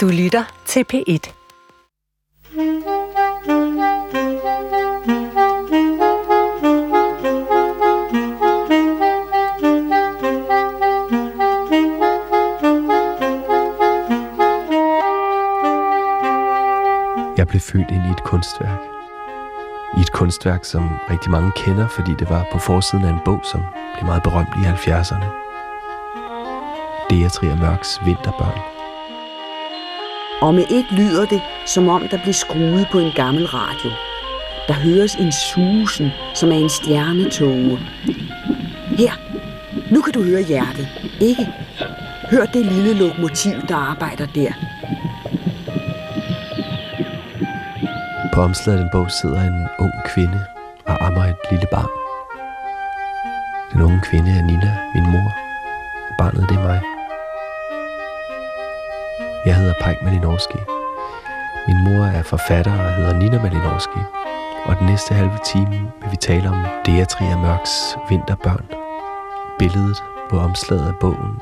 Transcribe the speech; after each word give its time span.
Du 0.00 0.08
lytter 0.08 0.44
til 0.66 0.84
P1. 0.92 1.32
Jeg 17.36 17.48
blev 17.48 17.60
født 17.60 17.90
ind 17.90 18.06
i 18.06 18.10
et 18.10 18.22
kunstværk. 18.24 18.78
I 19.96 20.00
et 20.00 20.12
kunstværk, 20.12 20.64
som 20.64 20.88
rigtig 21.10 21.30
mange 21.30 21.52
kender, 21.56 21.88
fordi 21.88 22.14
det 22.18 22.30
var 22.30 22.46
på 22.52 22.58
forsiden 22.58 23.04
af 23.04 23.10
en 23.10 23.20
bog, 23.24 23.40
som 23.44 23.60
blev 23.94 24.06
meget 24.06 24.22
berømt 24.22 24.48
i 24.56 24.60
70'erne. 24.60 25.24
Deatria 27.10 27.54
Mørks 27.54 28.00
Vinterbørn. 28.04 28.79
Og 30.40 30.54
med 30.54 30.64
et 30.70 30.86
lyder 30.90 31.26
det, 31.26 31.42
som 31.66 31.88
om 31.88 32.08
der 32.10 32.18
blev 32.22 32.34
skruet 32.34 32.86
på 32.92 32.98
en 32.98 33.12
gammel 33.16 33.46
radio. 33.46 33.90
Der 34.68 34.74
høres 34.74 35.14
en 35.14 35.32
susen, 35.32 36.10
som 36.34 36.52
er 36.52 36.56
en 36.56 36.68
stjernetåge. 36.68 37.78
Her, 38.98 39.12
nu 39.90 40.00
kan 40.02 40.12
du 40.12 40.22
høre 40.22 40.42
hjertet, 40.42 40.88
ikke? 41.20 41.48
Hør 42.30 42.44
det 42.44 42.66
lille 42.66 42.94
lokomotiv, 42.94 43.52
der 43.68 43.76
arbejder 43.76 44.26
der. 44.26 44.52
På 48.34 48.40
omslaget 48.42 48.78
af 48.78 48.84
den 48.84 48.90
bog 48.92 49.10
sidder 49.10 49.40
en 49.40 49.68
ung 49.78 49.92
kvinde 50.14 50.40
og 50.86 51.06
ammer 51.06 51.24
et 51.24 51.36
lille 51.50 51.66
barn. 51.70 51.90
Den 53.72 53.82
unge 53.82 54.00
kvinde 54.00 54.30
er 54.30 54.42
Nina, 54.42 54.76
min 54.94 55.06
mor, 55.12 55.32
barnet 56.18 56.48
det 56.48 56.56
er 56.56 56.62
mig. 56.62 56.89
Jeg 59.46 59.56
hedder 59.56 59.74
Pajk 59.80 59.96
Malinowski. 60.02 60.58
Min 61.66 61.84
mor 61.84 62.04
er 62.04 62.22
forfatter 62.22 62.72
og 62.72 62.94
hedder 62.94 63.14
Nina 63.18 63.42
Malinowski. 63.42 64.00
Og 64.64 64.78
den 64.78 64.86
næste 64.86 65.14
halve 65.14 65.38
time 65.44 65.92
vil 66.00 66.10
vi 66.10 66.16
tale 66.16 66.48
om 66.48 66.64
Deatria 66.86 67.36
Mørks 67.36 67.96
Vinterbørn. 68.08 68.66
Billedet 69.58 70.02
på 70.30 70.38
omslaget 70.38 70.88
af 70.88 70.94
bogen. 71.00 71.34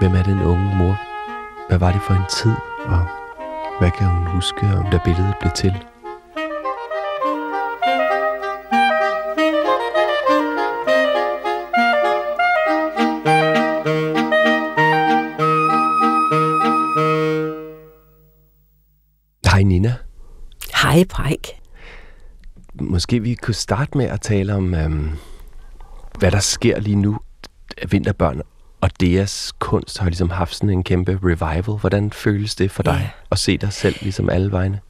Hvem 0.00 0.14
er 0.14 0.22
den 0.22 0.42
unge 0.42 0.76
mor? 0.76 0.96
Hvad 1.68 1.78
var 1.78 1.92
det 1.92 2.02
for 2.02 2.14
en 2.14 2.28
tid? 2.30 2.54
Og 2.86 3.02
hvad 3.78 3.90
kan 3.90 4.06
hun 4.06 4.26
huske 4.26 4.66
om 4.76 4.90
da 4.92 4.98
billedet 5.04 5.34
blev 5.40 5.52
til? 5.52 5.89
Pejk. 21.04 21.46
Måske 22.74 23.20
vi 23.20 23.34
kunne 23.34 23.54
starte 23.54 23.98
med 23.98 24.06
at 24.06 24.20
tale 24.20 24.54
om, 24.54 24.74
øhm, 24.74 25.10
hvad 26.18 26.30
der 26.30 26.40
sker 26.40 26.80
lige 26.80 26.96
nu. 26.96 27.18
Vinterbørn 27.88 28.42
og 28.80 28.90
deres 29.00 29.52
kunst 29.58 29.98
har 29.98 30.06
ligesom 30.06 30.30
haft 30.30 30.54
sådan 30.54 30.70
en 30.70 30.84
kæmpe 30.84 31.18
revival. 31.24 31.62
Hvordan 31.78 32.10
føles 32.12 32.54
det 32.54 32.70
for 32.70 32.82
dig 32.82 32.98
Ja. 33.02 33.08
at 33.30 33.38
se 33.38 33.56
dig 33.58 33.72
selv 33.72 33.96
ligesom 34.00 34.30
alle 34.30 34.52
vegne? 34.52 34.80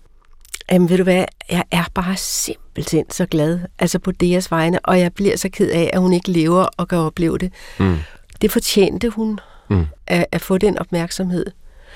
Jamen, 0.73 0.89
ved 0.91 0.97
du 0.97 1.03
hvad? 1.03 1.25
Jeg 1.51 1.65
er 1.71 1.85
bare 1.95 2.17
simpelthen 2.17 3.11
så 3.11 3.27
glad, 3.27 3.61
altså 3.79 3.99
på 3.99 4.13
deres 4.13 4.51
vegne, 4.51 4.81
og 4.81 5.01
jeg 5.01 5.13
bliver 5.15 5.37
så 5.37 5.49
ked 5.49 5.71
af, 5.71 5.91
at 5.93 6.01
hun 6.01 6.13
ikke 6.13 6.31
lever 6.31 6.67
og 6.77 6.89
kan 6.89 6.99
opleve 6.99 7.39
det. 7.39 7.53
Mm. 7.79 7.99
Det 8.43 8.51
fortjente 8.53 9.09
hun, 9.11 9.39
Mm. 9.71 9.87
at, 10.07 10.27
at 10.33 10.41
få 10.41 10.59
den 10.59 10.79
opmærksomhed. 10.79 11.47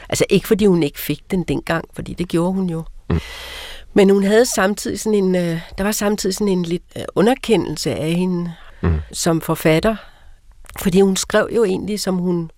Altså 0.08 0.24
ikke 0.30 0.48
fordi 0.48 0.66
hun 0.66 0.82
ikke 0.82 1.00
fik 1.00 1.30
den 1.30 1.42
dengang, 1.42 1.84
fordi 1.92 2.14
det 2.14 2.28
gjorde 2.28 2.52
hun 2.52 2.70
jo. 2.70 2.84
Mm. 3.10 3.20
Men 3.94 4.10
hun 4.10 4.24
havde 4.24 4.46
samtidig 4.46 5.00
sådan 5.00 5.24
en, 5.24 5.34
øh, 5.34 5.60
der 5.78 5.84
var 5.84 5.92
samtidig 5.92 6.34
sådan 6.34 6.48
en 6.48 6.62
lidt 6.62 6.82
øh, 6.96 7.02
underkendelse 7.14 7.94
af 7.94 8.12
hende 8.12 8.52
Mm. 8.82 9.00
som 9.12 9.40
forfatter. 9.40 9.96
Fordi 10.80 11.00
hun 11.00 11.16
skrev 11.16 11.48
jo 11.56 11.64
egentlig, 11.64 12.00
som 12.00 12.16
hun 12.16 12.50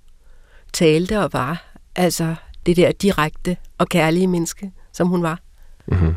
talte 0.72 1.20
og 1.20 1.32
var. 1.32 1.64
Altså 1.97 2.34
det 2.66 2.76
der 2.76 2.92
direkte 2.92 3.56
og 3.78 3.88
kærlige 3.88 4.26
menneske, 4.26 4.72
som 4.92 5.08
hun 5.08 5.22
var. 5.22 5.38
Mm-hmm. 5.86 6.14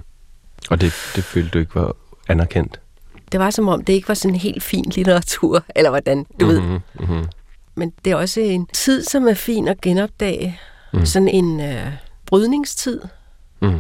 Og 0.70 0.82
det, 0.82 0.94
det 1.16 1.24
følte 1.24 1.50
du 1.50 1.60
ikke 1.60 1.76
var 1.76 1.96
anerkendt? 2.28 2.80
Det 3.32 3.40
var 3.40 3.50
som 3.50 3.68
om, 3.68 3.84
det 3.84 3.94
ikke 3.94 4.08
var 4.08 4.14
sådan 4.14 4.36
helt 4.36 4.64
fin 4.64 4.92
litteratur, 4.96 5.64
eller 5.76 5.90
hvordan, 5.90 6.26
du 6.40 6.46
mm-hmm. 6.46 6.72
ved. 6.72 6.80
Mm-hmm. 7.00 7.26
Men 7.76 7.94
det 8.06 8.12
er 8.12 8.16
også 8.16 8.40
en 8.42 8.68
tid, 8.74 9.04
som 9.04 9.28
er 9.28 9.34
fin 9.34 9.68
at 9.68 9.82
genopdage. 9.82 10.60
Mm. 10.94 11.06
Sådan 11.06 11.28
en 11.28 11.60
øh, 11.60 11.88
brydningstid. 12.26 13.02
Mm. 13.62 13.80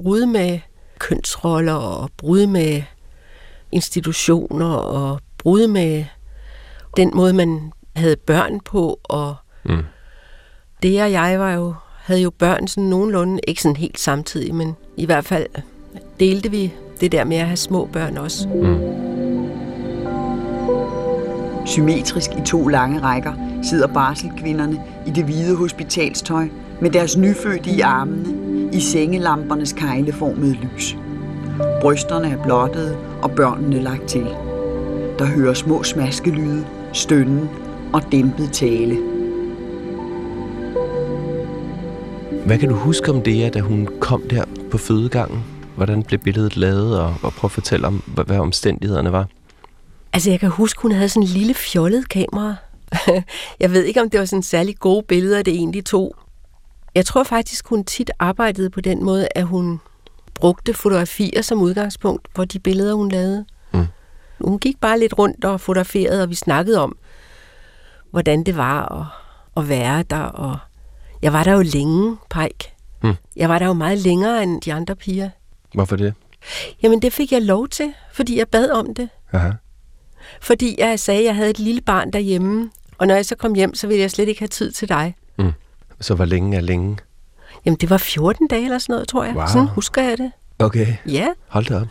Brud 0.00 0.26
med 0.26 0.58
kønsroller, 0.98 1.72
og 1.72 2.10
brud 2.16 2.46
med 2.46 2.82
institutioner, 3.72 4.66
og 4.74 5.20
brud 5.38 5.66
med 5.66 6.04
den 6.96 7.10
måde, 7.14 7.32
man 7.32 7.72
havde 7.96 8.16
børn 8.16 8.60
på. 8.60 9.00
Og 9.04 9.34
Mm. 9.64 9.82
det 10.82 11.02
og 11.02 11.12
jeg 11.12 11.40
var 11.40 11.52
jo, 11.52 11.74
havde 11.98 12.20
jo 12.20 12.30
børn 12.30 12.68
sådan 12.68 12.88
nogenlunde, 12.88 13.40
ikke 13.48 13.62
sådan 13.62 13.76
helt 13.76 13.98
samtidig, 13.98 14.54
men 14.54 14.76
i 14.96 15.06
hvert 15.06 15.24
fald 15.24 15.46
delte 16.20 16.50
vi 16.50 16.72
det 17.00 17.12
der 17.12 17.24
med 17.24 17.36
at 17.36 17.46
have 17.46 17.56
små 17.56 17.84
børn 17.92 18.16
også. 18.16 18.48
Mm. 18.48 18.78
Symmetrisk 21.66 22.30
i 22.30 22.40
to 22.46 22.68
lange 22.68 23.00
rækker 23.00 23.32
sidder 23.62 23.86
barselkvinderne 23.86 24.82
i 25.06 25.10
det 25.10 25.24
hvide 25.24 25.56
hospitalstøj 25.56 26.48
med 26.80 26.90
deres 26.90 27.16
nyfødte 27.16 27.70
i 27.70 27.80
armene 27.80 28.47
i 28.78 28.80
sengelampernes 28.80 29.72
kejleformede 29.72 30.54
lys. 30.54 30.96
Brysterne 31.80 32.30
er 32.30 32.42
blottede 32.42 32.98
og 33.22 33.30
børnene 33.30 33.82
lagt 33.82 34.08
til. 34.08 34.26
Der 35.18 35.24
hører 35.24 35.54
små 35.54 35.82
smaskelyde, 35.82 36.66
stønnen 36.92 37.48
og 37.92 38.02
dæmpet 38.12 38.52
tale. 38.52 38.96
Hvad 42.46 42.58
kan 42.58 42.68
du 42.68 42.74
huske 42.74 43.10
om 43.12 43.22
det, 43.22 43.54
da 43.54 43.60
hun 43.60 43.88
kom 44.00 44.22
der 44.30 44.44
på 44.70 44.78
fødegangen? 44.78 45.44
Hvordan 45.76 46.02
blev 46.02 46.20
billedet 46.20 46.56
lavet, 46.56 47.00
og, 47.00 47.14
og 47.22 47.32
prøv 47.32 47.48
at 47.48 47.52
fortælle 47.52 47.86
om, 47.86 48.02
hvad, 48.06 48.24
hvad 48.24 48.38
omstændighederne 48.38 49.12
var? 49.12 49.26
Altså, 50.12 50.30
jeg 50.30 50.40
kan 50.40 50.48
huske, 50.48 50.82
hun 50.82 50.92
havde 50.92 51.08
sådan 51.08 51.22
en 51.22 51.28
lille 51.28 51.54
fjollet 51.54 52.08
kamera. 52.08 52.54
jeg 53.60 53.72
ved 53.72 53.84
ikke, 53.84 54.00
om 54.00 54.10
det 54.10 54.20
var 54.20 54.26
sådan 54.26 54.42
særlig 54.42 54.78
gode 54.78 55.02
billeder, 55.02 55.42
det 55.42 55.54
egentlig 55.54 55.84
tog. 55.84 56.16
Jeg 56.98 57.06
tror 57.06 57.22
faktisk, 57.22 57.68
hun 57.68 57.84
tit 57.84 58.10
arbejdede 58.18 58.70
på 58.70 58.80
den 58.80 59.04
måde, 59.04 59.28
at 59.34 59.44
hun 59.44 59.80
brugte 60.34 60.74
fotografier 60.74 61.42
som 61.42 61.62
udgangspunkt 61.62 62.28
for 62.36 62.44
de 62.44 62.58
billeder, 62.58 62.94
hun 62.94 63.08
lavede. 63.08 63.44
Mm. 63.72 63.86
Hun 64.40 64.58
gik 64.58 64.80
bare 64.80 64.98
lidt 64.98 65.18
rundt 65.18 65.44
og 65.44 65.60
fotograferede, 65.60 66.22
og 66.22 66.30
vi 66.30 66.34
snakkede 66.34 66.82
om, 66.82 66.96
hvordan 68.10 68.44
det 68.44 68.56
var 68.56 69.00
at, 69.00 69.06
at 69.62 69.68
være 69.68 70.02
der. 70.02 70.20
Og 70.20 70.58
jeg 71.22 71.32
var 71.32 71.44
der 71.44 71.52
jo 71.52 71.62
længe, 71.62 72.16
Pike. 72.30 72.74
Mm. 73.02 73.14
Jeg 73.36 73.48
var 73.48 73.58
der 73.58 73.66
jo 73.66 73.72
meget 73.72 73.98
længere 73.98 74.42
end 74.42 74.60
de 74.60 74.72
andre 74.74 74.96
piger. 74.96 75.30
Hvorfor 75.74 75.96
det? 75.96 76.14
Jamen, 76.82 77.02
det 77.02 77.12
fik 77.12 77.32
jeg 77.32 77.42
lov 77.42 77.68
til, 77.68 77.94
fordi 78.12 78.38
jeg 78.38 78.48
bad 78.48 78.70
om 78.70 78.94
det. 78.94 79.08
Aha. 79.32 79.50
Fordi 80.40 80.74
jeg 80.78 81.00
sagde, 81.00 81.20
at 81.20 81.26
jeg 81.26 81.34
havde 81.34 81.50
et 81.50 81.58
lille 81.58 81.80
barn 81.80 82.10
derhjemme, 82.10 82.70
og 82.98 83.06
når 83.06 83.14
jeg 83.14 83.26
så 83.26 83.36
kom 83.36 83.54
hjem, 83.54 83.74
så 83.74 83.86
ville 83.86 84.00
jeg 84.00 84.10
slet 84.10 84.28
ikke 84.28 84.40
have 84.40 84.48
tid 84.48 84.72
til 84.72 84.88
dig. 84.88 85.14
Så 86.00 86.14
hvor 86.14 86.24
længe 86.24 86.56
er 86.56 86.60
længe? 86.60 86.98
Jamen, 87.64 87.76
det 87.76 87.90
var 87.90 87.98
14 87.98 88.48
dage 88.48 88.64
eller 88.64 88.78
sådan 88.78 88.92
noget, 88.92 89.08
tror 89.08 89.24
jeg. 89.24 89.36
Wow. 89.36 89.46
Sådan 89.46 89.68
husker 89.68 90.02
jeg 90.02 90.18
det. 90.18 90.32
Okay, 90.58 90.86
Ja, 91.06 91.28
hold 91.48 91.64
da 91.64 91.80
op. 91.80 91.86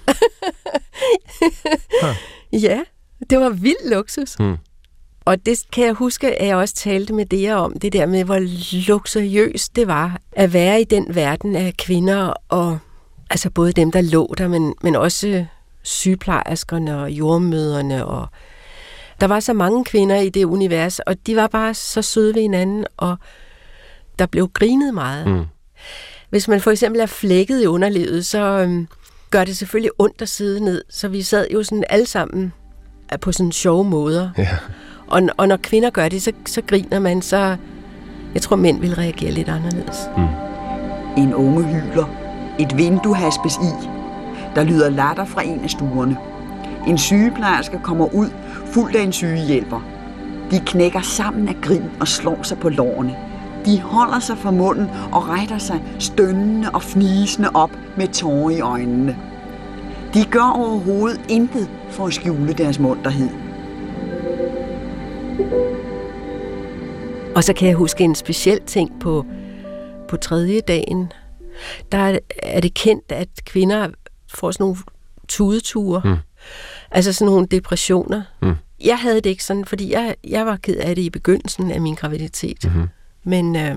ja. 2.67 2.79
Det 3.29 3.39
var 3.39 3.49
vild 3.49 3.89
luksus. 3.89 4.39
Mm. 4.39 4.57
Og 5.25 5.45
det 5.45 5.63
kan 5.71 5.85
jeg 5.85 5.93
huske, 5.93 6.41
at 6.41 6.47
jeg 6.47 6.55
også 6.55 6.75
talte 6.75 7.13
med 7.13 7.25
det 7.25 7.53
om, 7.53 7.79
det 7.79 7.93
der 7.93 8.05
med, 8.05 8.23
hvor 8.23 8.39
luksuriøst 8.87 9.75
det 9.75 9.87
var 9.87 10.19
at 10.31 10.53
være 10.53 10.81
i 10.81 10.83
den 10.83 11.15
verden 11.15 11.55
af 11.55 11.73
kvinder, 11.77 12.33
og 12.49 12.77
altså 13.29 13.49
både 13.49 13.71
dem, 13.71 13.91
der 13.91 14.01
lå 14.01 14.33
der, 14.37 14.47
men, 14.47 14.73
men 14.83 14.95
også 14.95 15.45
sygeplejerskerne 15.83 17.01
og 17.01 17.11
jordmøderne. 17.11 18.05
Og 18.05 18.27
der 19.21 19.27
var 19.27 19.39
så 19.39 19.53
mange 19.53 19.85
kvinder 19.85 20.15
i 20.15 20.29
det 20.29 20.43
univers, 20.45 20.99
og 20.99 21.15
de 21.27 21.35
var 21.35 21.47
bare 21.47 21.73
så 21.73 22.01
søde 22.01 22.35
ved 22.35 22.41
hinanden, 22.41 22.85
og 22.97 23.17
der 24.19 24.25
blev 24.25 24.49
grinet 24.53 24.93
meget. 24.93 25.27
Mm. 25.27 25.45
Hvis 26.29 26.47
man 26.47 26.61
for 26.61 26.71
eksempel 26.71 27.01
er 27.01 27.05
flækket 27.05 27.63
i 27.63 27.65
underlivet, 27.65 28.25
så 28.25 28.39
øhm, 28.39 28.87
gør 29.29 29.43
det 29.43 29.57
selvfølgelig 29.57 29.91
ondt 29.99 30.21
at 30.21 30.29
sidde 30.29 30.59
ned. 30.59 30.83
Så 30.89 31.07
vi 31.07 31.21
sad 31.21 31.47
jo 31.53 31.63
sådan 31.63 31.83
alle 31.89 32.05
sammen 32.05 32.53
øh, 33.13 33.19
på 33.19 33.31
sådan 33.31 33.51
sjove 33.51 33.83
måder. 33.83 34.29
Ja. 34.37 34.47
Og, 35.07 35.21
og 35.37 35.47
når 35.47 35.57
kvinder 35.57 35.89
gør 35.89 36.09
det, 36.09 36.21
så, 36.21 36.31
så 36.45 36.61
griner 36.61 36.99
man, 36.99 37.21
så 37.21 37.57
jeg 38.33 38.41
tror, 38.41 38.55
mænd 38.55 38.79
vil 38.79 38.95
reagere 38.95 39.31
lidt 39.31 39.49
anderledes. 39.49 39.97
En 41.17 41.33
unge 41.33 41.63
hyler. 41.63 42.05
Et 42.59 42.77
vindue 42.77 43.15
haspes 43.15 43.55
i. 43.55 43.87
Der 44.55 44.63
lyder 44.63 44.89
latter 44.89 45.25
fra 45.25 45.43
en 45.43 45.63
af 45.63 45.69
stuerne. 45.69 46.17
En 46.87 46.97
sygeplejerske 46.97 47.79
kommer 47.83 48.13
ud, 48.13 48.29
fuldt 48.65 48.95
af 48.95 49.03
en 49.03 49.13
sygehjælper. 49.13 49.81
De 50.51 50.59
knækker 50.59 51.01
sammen 51.01 51.49
af 51.49 51.55
grin 51.61 51.91
og 51.99 52.07
slår 52.07 52.43
sig 52.43 52.59
på 52.59 52.69
lårene. 52.69 53.15
De 53.67 53.81
holder 53.81 54.19
sig 54.19 54.37
for 54.37 54.51
munden 54.51 54.89
og 55.11 55.29
retter 55.29 55.57
sig 55.57 55.83
stønnende 55.99 56.71
og 56.71 56.83
fnisende 56.83 57.49
op 57.53 57.71
med 57.97 58.07
tårer 58.07 58.49
i 58.49 58.59
øjnene. 58.59 59.17
De 60.13 60.25
gør 60.25 60.51
overhovedet 60.55 61.21
intet 61.29 61.69
for 61.89 62.07
at 62.07 62.13
skjule 62.13 62.53
deres 62.53 62.79
munterhed. 62.79 63.29
Og 67.35 67.43
så 67.43 67.53
kan 67.53 67.67
jeg 67.67 67.75
huske 67.75 68.03
en 68.03 68.15
speciel 68.15 68.61
ting 68.61 68.99
på, 68.99 69.25
på 70.09 70.17
tredje 70.17 70.61
dagen. 70.61 71.11
Der 71.91 72.19
er 72.43 72.59
det 72.59 72.73
kendt, 72.73 73.11
at 73.11 73.29
kvinder 73.45 73.87
får 74.27 74.51
sådan 74.51 74.63
nogle 74.63 74.77
tudeture. 75.27 76.01
Mm. 76.05 76.15
Altså 76.91 77.13
sådan 77.13 77.31
nogle 77.31 77.47
depressioner. 77.47 78.21
Mm. 78.41 78.55
Jeg 78.83 78.97
havde 78.97 79.15
det 79.15 79.29
ikke 79.29 79.43
sådan, 79.43 79.65
fordi 79.65 79.91
jeg, 79.91 80.15
jeg 80.27 80.45
var 80.45 80.55
ked 80.55 80.75
af 80.75 80.95
det 80.95 81.01
i 81.01 81.09
begyndelsen 81.09 81.71
af 81.71 81.81
min 81.81 81.95
graviditet. 81.95 82.65
Mm-hmm. 82.65 82.87
Men 83.27 83.55
øh, 83.55 83.75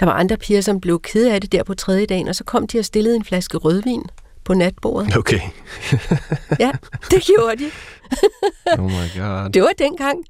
der 0.00 0.06
var 0.06 0.12
andre 0.12 0.36
piger, 0.36 0.60
som 0.60 0.80
blev 0.80 1.00
ked 1.00 1.26
af 1.26 1.40
det 1.40 1.52
der 1.52 1.62
på 1.62 1.74
tredje 1.74 2.06
dagen, 2.06 2.28
og 2.28 2.34
så 2.34 2.44
kom 2.44 2.66
de 2.66 2.78
og 2.78 2.84
stillede 2.84 3.16
en 3.16 3.24
flaske 3.24 3.56
rødvin 3.56 4.02
på 4.44 4.54
natbordet. 4.54 5.16
Okay. 5.16 5.40
ja, 6.64 6.70
det 7.10 7.22
gjorde 7.22 7.64
de. 7.64 7.70
oh 8.82 8.90
my 8.90 9.18
god. 9.18 9.50
Det 9.50 9.62
var 9.62 9.72
dengang. 9.78 10.24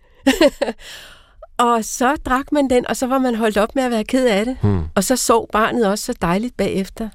og 1.68 1.84
så 1.84 2.16
drak 2.16 2.52
man 2.52 2.70
den, 2.70 2.86
og 2.86 2.96
så 2.96 3.06
var 3.06 3.18
man 3.18 3.34
holdt 3.34 3.56
op 3.56 3.74
med 3.74 3.82
at 3.82 3.90
være 3.90 4.04
ked 4.04 4.26
af 4.26 4.44
det. 4.44 4.56
Hmm. 4.62 4.82
Og 4.94 5.04
så 5.04 5.16
sov 5.16 5.48
barnet 5.52 5.86
også 5.86 6.04
så 6.04 6.14
dejligt 6.22 6.56
bagefter. 6.56 7.08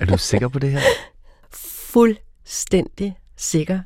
er 0.00 0.04
du 0.04 0.18
sikker 0.18 0.48
på 0.48 0.58
det 0.58 0.70
her? 0.70 0.80
Fuldstændig 1.90 3.18
sikker. 3.36 3.80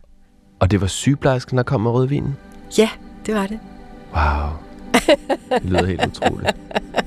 Og 0.61 0.70
det 0.70 0.81
var 0.81 0.87
sygeplejersken, 0.87 1.56
der 1.56 1.62
kom 1.62 1.81
med 1.81 1.91
rødvinen? 1.91 2.37
Ja, 2.79 2.91
det 3.26 3.35
var 3.35 3.47
det. 3.47 3.61
Wow. 4.14 4.70
Det 4.93 5.65
lyder 5.65 5.87
helt 5.87 6.07
utroligt. 6.07 6.57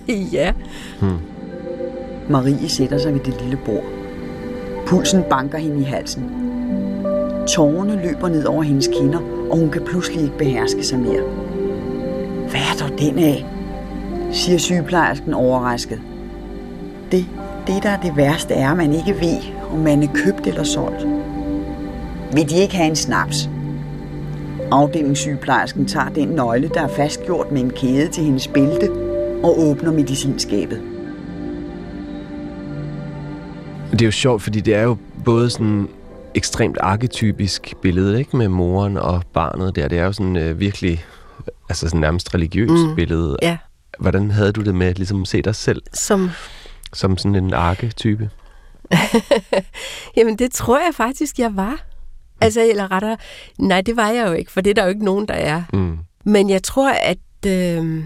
ja. 0.38 0.54
Hmm. 1.00 1.18
Marie 2.30 2.70
sætter 2.70 2.98
sig 2.98 3.14
ved 3.14 3.20
det 3.20 3.42
lille 3.42 3.58
bord. 3.66 3.84
Pulsen 4.88 5.24
banker 5.30 5.58
hende 5.58 5.82
i 5.82 5.84
halsen. 5.84 6.24
Tårerne 7.48 8.02
løber 8.06 8.30
ned 8.30 8.46
over 8.46 8.64
hendes 8.64 8.88
kinder, 8.88 9.20
og 9.52 9.58
hun 9.58 9.70
kan 9.70 9.82
pludselig 9.86 10.24
ikke 10.24 10.38
beherske 10.38 10.84
sig 10.84 11.00
mere. 11.00 11.22
Hvad 12.50 12.62
er 12.62 12.88
der 12.88 12.96
den 12.96 13.20
af? 13.20 13.46
siger 14.32 14.58
sygeplejersken 14.58 15.34
overrasket. 15.34 16.02
Det, 17.12 17.26
det, 17.68 17.84
der 17.84 17.90
er 17.90 18.02
det 18.02 18.18
værste, 18.18 18.54
er, 18.54 18.72
at 18.72 18.78
man 18.78 18.94
ikke 18.94 19.22
ved, 19.22 19.38
om 19.72 19.80
man 19.80 20.04
er 20.04 20.08
købt 20.14 20.48
eller 20.48 20.64
solgt. 20.64 21.08
Vil 22.34 22.50
de 22.50 22.56
ikke 22.56 22.76
have 22.76 22.90
en 22.90 22.96
snaps? 22.96 23.50
Afdelingssygeplejersken 24.74 25.86
tager 25.86 26.10
den 26.10 26.28
nøgle, 26.28 26.70
der 26.74 26.82
er 26.82 26.88
fastgjort 26.88 27.52
med 27.52 27.62
en 27.62 27.70
kæde 27.70 28.08
til 28.08 28.24
hendes 28.24 28.48
bælte, 28.48 28.92
og 29.44 29.60
åbner 29.60 29.92
medicinskabet. 29.92 30.82
Det 33.92 34.02
er 34.02 34.06
jo 34.06 34.12
sjovt, 34.12 34.42
fordi 34.42 34.60
det 34.60 34.76
er 34.76 34.82
jo 34.82 34.98
både 35.26 35.50
sådan 35.50 35.88
ekstremt 36.36 36.78
arketypisk 36.82 37.74
billede, 37.82 38.20
ikke? 38.20 38.38
Med 38.38 38.48
moren 38.48 38.98
og 38.98 39.24
barnet 39.34 39.76
der. 39.76 39.88
Det 39.88 40.00
er 40.00 40.06
jo 40.06 40.12
sådan 40.12 40.36
øh, 40.36 40.60
virkelig, 40.60 41.06
altså 41.70 41.88
sådan 41.88 42.02
nærmest 42.02 42.34
religiøst 42.34 42.88
mm, 42.88 42.96
billede. 42.96 43.38
Ja. 43.42 43.58
Hvordan 44.00 44.32
havde 44.32 44.52
du 44.52 44.62
det 44.62 44.76
med 44.76 44.94
ligesom 44.94 45.22
at 45.22 45.28
se 45.28 45.42
dig 45.42 45.56
selv? 45.56 45.82
Som... 45.94 46.30
Som 46.94 47.18
sådan 47.18 47.36
en 47.36 47.54
arketype? 47.54 48.30
Jamen, 50.18 50.38
det 50.38 50.52
tror 50.52 50.78
jeg 50.78 50.96
faktisk, 50.96 51.40
jeg 51.40 51.56
var. 51.56 51.93
Altså, 52.44 52.62
eller 52.62 52.92
rettere, 52.92 53.18
nej, 53.58 53.82
det 53.82 53.98
var 53.98 54.10
jeg 54.10 54.28
jo 54.28 54.34
ikke, 54.34 54.52
for 54.52 54.62
det 54.62 54.70
er 54.70 54.74
der 54.74 54.84
jo 54.84 54.90
ikke 54.90 55.06
nogen, 55.06 55.28
der 55.28 55.34
er. 55.34 55.64
Mm. 55.74 55.98
Men 56.24 56.50
jeg 56.50 56.64
tror, 56.64 56.92
at 56.92 57.18
øh, 57.48 58.04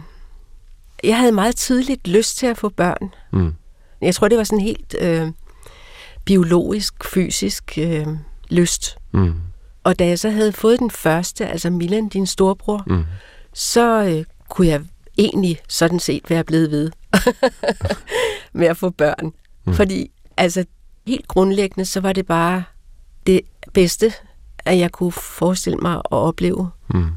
jeg 1.03 1.17
havde 1.17 1.31
meget 1.31 1.55
tidligt 1.55 2.07
lyst 2.07 2.37
til 2.37 2.47
at 2.47 2.57
få 2.57 2.69
børn. 2.69 3.13
Mm. 3.33 3.53
Jeg 4.01 4.15
tror, 4.15 4.27
det 4.27 4.37
var 4.37 4.43
sådan 4.43 4.59
helt 4.59 4.95
øh, 4.99 5.27
biologisk, 6.25 7.05
fysisk 7.05 7.77
øh, 7.77 8.07
lyst. 8.49 8.97
Mm. 9.11 9.33
Og 9.83 9.99
da 9.99 10.07
jeg 10.07 10.19
så 10.19 10.29
havde 10.29 10.51
fået 10.51 10.79
den 10.79 10.91
første, 10.91 11.47
altså 11.47 11.69
Milan, 11.69 12.09
din 12.09 12.25
storebror, 12.25 12.83
mm. 12.87 13.03
så 13.53 14.03
øh, 14.03 14.25
kunne 14.49 14.67
jeg 14.67 14.81
egentlig 15.17 15.59
sådan 15.67 15.99
set 15.99 16.29
være 16.29 16.43
blevet 16.43 16.71
ved 16.71 16.91
med 18.59 18.67
at 18.67 18.77
få 18.77 18.89
børn. 18.89 19.33
Mm. 19.65 19.73
Fordi 19.73 20.11
altså 20.37 20.65
helt 21.07 21.27
grundlæggende, 21.27 21.85
så 21.85 21.99
var 21.99 22.13
det 22.13 22.25
bare 22.25 22.63
det 23.27 23.41
bedste, 23.73 24.13
at 24.67 24.77
jeg 24.77 24.91
kunne 24.91 25.11
forestille 25.11 25.77
mig 25.77 25.95
at 25.95 26.01
opleve. 26.11 26.69
Mm. 26.87 27.07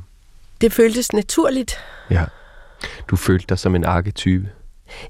Det 0.61 0.73
føltes 0.73 1.13
naturligt. 1.13 1.77
Ja. 2.11 2.25
Du 3.11 3.17
følte 3.17 3.47
dig 3.49 3.59
som 3.59 3.75
en 3.75 3.85
arketype. 3.85 4.49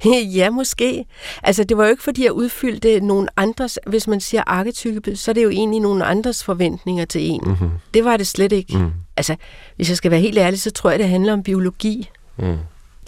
ja, 0.38 0.50
måske. 0.50 1.04
Altså, 1.42 1.64
det 1.64 1.76
var 1.76 1.84
jo 1.84 1.90
ikke, 1.90 2.02
fordi 2.02 2.25
jeg 2.25 2.32
udfyldte 2.32 3.00
nogen 3.00 3.28
andres... 3.37 3.78
Hvis 3.87 4.08
man 4.08 4.20
siger 4.20 4.42
arketype, 4.46 5.16
så 5.16 5.31
er 5.31 5.32
det 5.32 5.44
jo 5.44 5.50
egentlig 5.50 5.81
nogen 5.81 6.02
andres 6.02 6.44
forventninger 6.44 7.04
til 7.04 7.22
en. 7.22 7.40
Mm-hmm. 7.46 7.70
Det 7.94 8.04
var 8.04 8.16
det 8.16 8.26
slet 8.26 8.52
ikke. 8.52 8.78
Mm. 8.78 8.93
Altså, 9.16 9.36
hvis 9.76 9.88
jeg 9.88 9.96
skal 9.96 10.10
være 10.10 10.20
helt 10.20 10.38
ærlig, 10.38 10.60
så 10.60 10.70
tror 10.70 10.90
jeg, 10.90 10.98
det 10.98 11.08
handler 11.08 11.32
om 11.32 11.43
biologi. 11.43 12.10
Mm. 12.36 12.58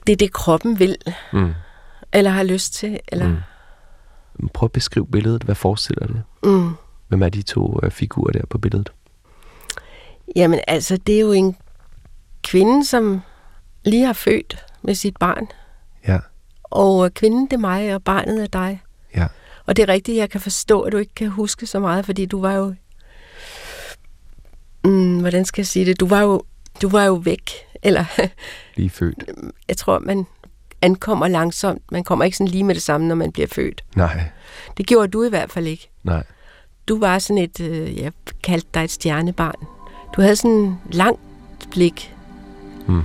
Det 0.07 0.13
er 0.13 0.17
det, 0.17 0.33
kroppen 0.33 0.79
vil. 0.79 0.97
Mm. 1.33 1.55
Eller 2.13 2.31
har 2.31 2.43
lyst 2.43 2.75
til. 2.75 3.01
Eller... 3.09 3.29
Mm. 3.29 4.49
Prøv 4.55 4.67
at 4.67 4.73
beskrive 4.73 5.07
billedet. 5.07 5.43
Hvad 5.43 5.55
forestiller 5.55 6.07
det? 6.07 6.23
Mm. 6.45 6.71
Hvem 7.09 7.23
er 7.23 7.29
de 7.29 7.43
to 7.43 7.81
uh, 7.83 7.91
figurer 7.91 8.33
der 8.33 8.47
på 8.47 8.59
billedet? 8.59 8.93
Jamen 10.37 10.61
altså, 10.67 10.97
det 10.97 11.17
er 11.17 11.21
jo 11.21 11.33
en 11.33 11.57
kvinde, 12.43 12.85
som 12.85 13.21
lige 13.85 14.07
har 14.07 14.13
født 14.13 14.65
med 14.83 14.95
sit 14.95 15.17
barn. 15.17 15.47
Ja. 16.09 16.19
Og 16.65 17.05
øh, 17.05 17.11
kvinden, 17.11 17.45
det 17.45 17.53
er 17.53 17.59
mig, 17.59 17.95
og 17.95 18.05
barnet 18.05 18.43
er 18.43 18.47
dig. 18.47 18.83
Ja. 19.17 19.27
Og 19.67 19.77
det 19.77 19.83
er 19.83 19.89
rigtigt, 19.89 20.17
jeg 20.17 20.31
kan 20.31 20.41
forstå, 20.41 20.81
at 20.81 20.93
du 20.93 20.97
ikke 20.97 21.15
kan 21.15 21.29
huske 21.29 21.67
så 21.67 21.79
meget, 21.79 22.07
fordi 22.07 22.27
du 22.27 22.41
var 22.41 22.53
jo... 22.53 22.75
Mm, 24.85 25.21
hvordan 25.21 25.45
skal 25.45 25.63
jeg 25.63 25.67
sige 25.67 25.87
det? 25.87 26.01
Du 26.01 26.07
var 26.07 26.21
jo, 26.21 26.43
du 26.83 26.89
var 26.89 27.05
jo 27.05 27.15
væk. 27.15 27.51
Eller... 27.83 28.05
lige 28.77 28.91
født. 28.91 29.25
Jeg 29.69 29.77
tror, 29.77 29.99
man 29.99 30.27
ankommer 30.83 31.29
langsomt. 31.29 31.93
Man 31.93 32.05
kommer 32.05 32.25
ikke 32.25 32.37
sådan 32.37 32.51
lige 32.51 32.65
med 32.65 32.75
det 32.75 32.83
samme, 32.83 33.09
når 33.09 33.15
man 33.15 33.33
bliver 33.33 33.49
født. 33.49 33.85
Nej. 33.97 34.23
Det 34.77 34.87
gjorde 34.87 35.09
du 35.09 35.25
i 35.25 35.29
hvert 35.29 35.51
fald 35.53 35.67
ikke. 35.67 35.91
Nej. 36.05 36.25
Du 36.89 36.99
var 36.99 37.19
sådan 37.19 37.43
et, 37.43 37.61
øh, 37.61 37.99
jeg 37.99 38.13
kaldte 38.43 38.69
dig 38.75 38.85
et 38.85 38.91
stjernebarn. 38.91 39.67
Du 40.17 40.21
havde 40.21 40.37
sådan 40.37 40.51
en 40.51 40.79
langt 40.91 41.21
blik, 41.71 42.17
mm. 42.87 43.03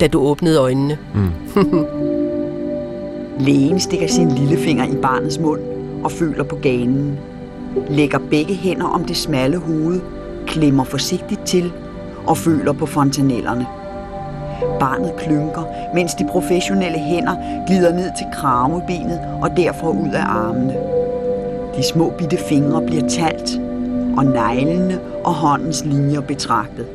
da 0.00 0.06
du 0.06 0.20
åbnede 0.20 0.58
øjnene. 0.60 0.98
Mm. 1.14 1.30
Lægen 3.46 3.80
stikker 3.80 4.06
sin 4.06 4.30
lillefinger 4.30 4.84
i 4.84 4.96
barnets 5.02 5.38
mund 5.38 5.60
og 6.04 6.12
føler 6.12 6.44
på 6.44 6.56
ganen. 6.56 7.18
Lægger 7.88 8.18
begge 8.30 8.54
hænder 8.54 8.86
om 8.86 9.04
det 9.04 9.16
smalle 9.16 9.56
hoved, 9.56 10.00
klemmer 10.46 10.84
forsigtigt 10.84 11.40
til 11.44 11.72
og 12.26 12.36
føler 12.36 12.72
på 12.72 12.86
fontanellerne. 12.86 13.66
Barnet 14.80 15.12
klynker, 15.18 15.62
mens 15.94 16.14
de 16.14 16.26
professionelle 16.30 16.98
hænder 16.98 17.66
glider 17.66 17.92
ned 17.92 18.10
til 18.18 18.26
kravebenet 18.32 19.20
og 19.42 19.56
derfra 19.56 19.90
ud 19.90 20.12
af 20.12 20.24
armene. 20.24 20.76
De 21.76 21.82
små 21.82 22.12
bitte 22.18 22.36
fingre 22.36 22.82
bliver 22.86 23.08
talt, 23.08 23.60
og 24.16 24.24
neglene 24.24 25.00
og 25.24 25.34
håndens 25.34 25.84
linjer 25.84 26.20
betragtet. 26.20 26.86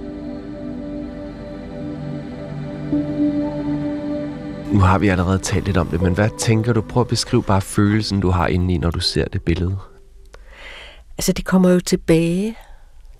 Nu 4.71 4.79
har 4.79 4.97
vi 4.97 5.07
allerede 5.07 5.39
talt 5.39 5.65
lidt 5.65 5.77
om 5.77 5.87
det, 5.87 6.01
men 6.01 6.13
hvad 6.13 6.29
tænker 6.39 6.73
du? 6.73 6.81
Prøv 6.81 7.01
at 7.01 7.07
beskrive 7.07 7.43
bare 7.43 7.61
følelsen, 7.61 8.19
du 8.19 8.29
har 8.29 8.47
indeni, 8.47 8.77
når 8.77 8.91
du 8.91 8.99
ser 8.99 9.27
det 9.27 9.41
billede. 9.41 9.77
Altså, 11.17 11.33
det 11.33 11.45
kommer 11.45 11.69
jo 11.69 11.79
tilbage. 11.79 12.57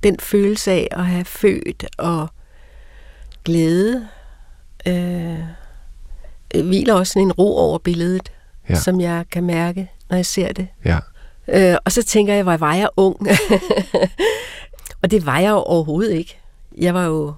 Den 0.04 0.20
følelse 0.20 0.72
af 0.72 0.88
at 0.92 1.06
have 1.06 1.26
født 1.26 1.86
og 1.98 2.28
glæde. 3.44 4.08
Øh, 4.88 5.40
hviler 6.66 6.94
også 6.94 7.20
en 7.20 7.32
ro 7.32 7.58
over 7.58 7.78
billedet, 7.78 8.32
ja. 8.70 8.76
som 8.76 9.02
jeg 9.02 9.26
kan 9.32 9.44
mærke, 9.44 9.92
når 10.10 10.16
jeg 10.16 10.26
ser 10.26 10.54
det. 10.54 10.68
Ja. 10.86 11.00
Øh, 11.54 11.76
og 11.86 11.92
så 11.92 12.04
tænker 12.04 12.34
jeg, 12.34 12.44
hvor 12.44 12.58
var 12.58 12.76
jeg 12.76 12.90
ung? 12.98 13.18
og 15.02 15.12
det 15.12 15.26
var 15.26 15.40
jeg 15.40 15.50
jo 15.50 15.56
overhovedet 15.58 16.12
ikke. 16.14 16.40
Jeg 16.78 16.94
var 16.94 17.06
jo, 17.06 17.34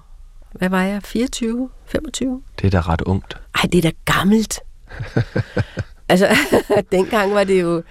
hvad 0.52 0.68
var 0.68 0.82
jeg, 0.82 1.02
24, 1.02 1.70
25? 1.86 2.42
Det 2.58 2.66
er 2.66 2.70
da 2.70 2.80
ret 2.80 3.00
ungt. 3.00 3.36
Ej, 3.54 3.68
det 3.72 3.78
er 3.78 3.82
da 3.82 3.92
gammelt. 4.04 4.60
altså, 6.08 6.28
dengang 6.92 7.34
var 7.34 7.44
det 7.44 7.62
jo... 7.62 7.82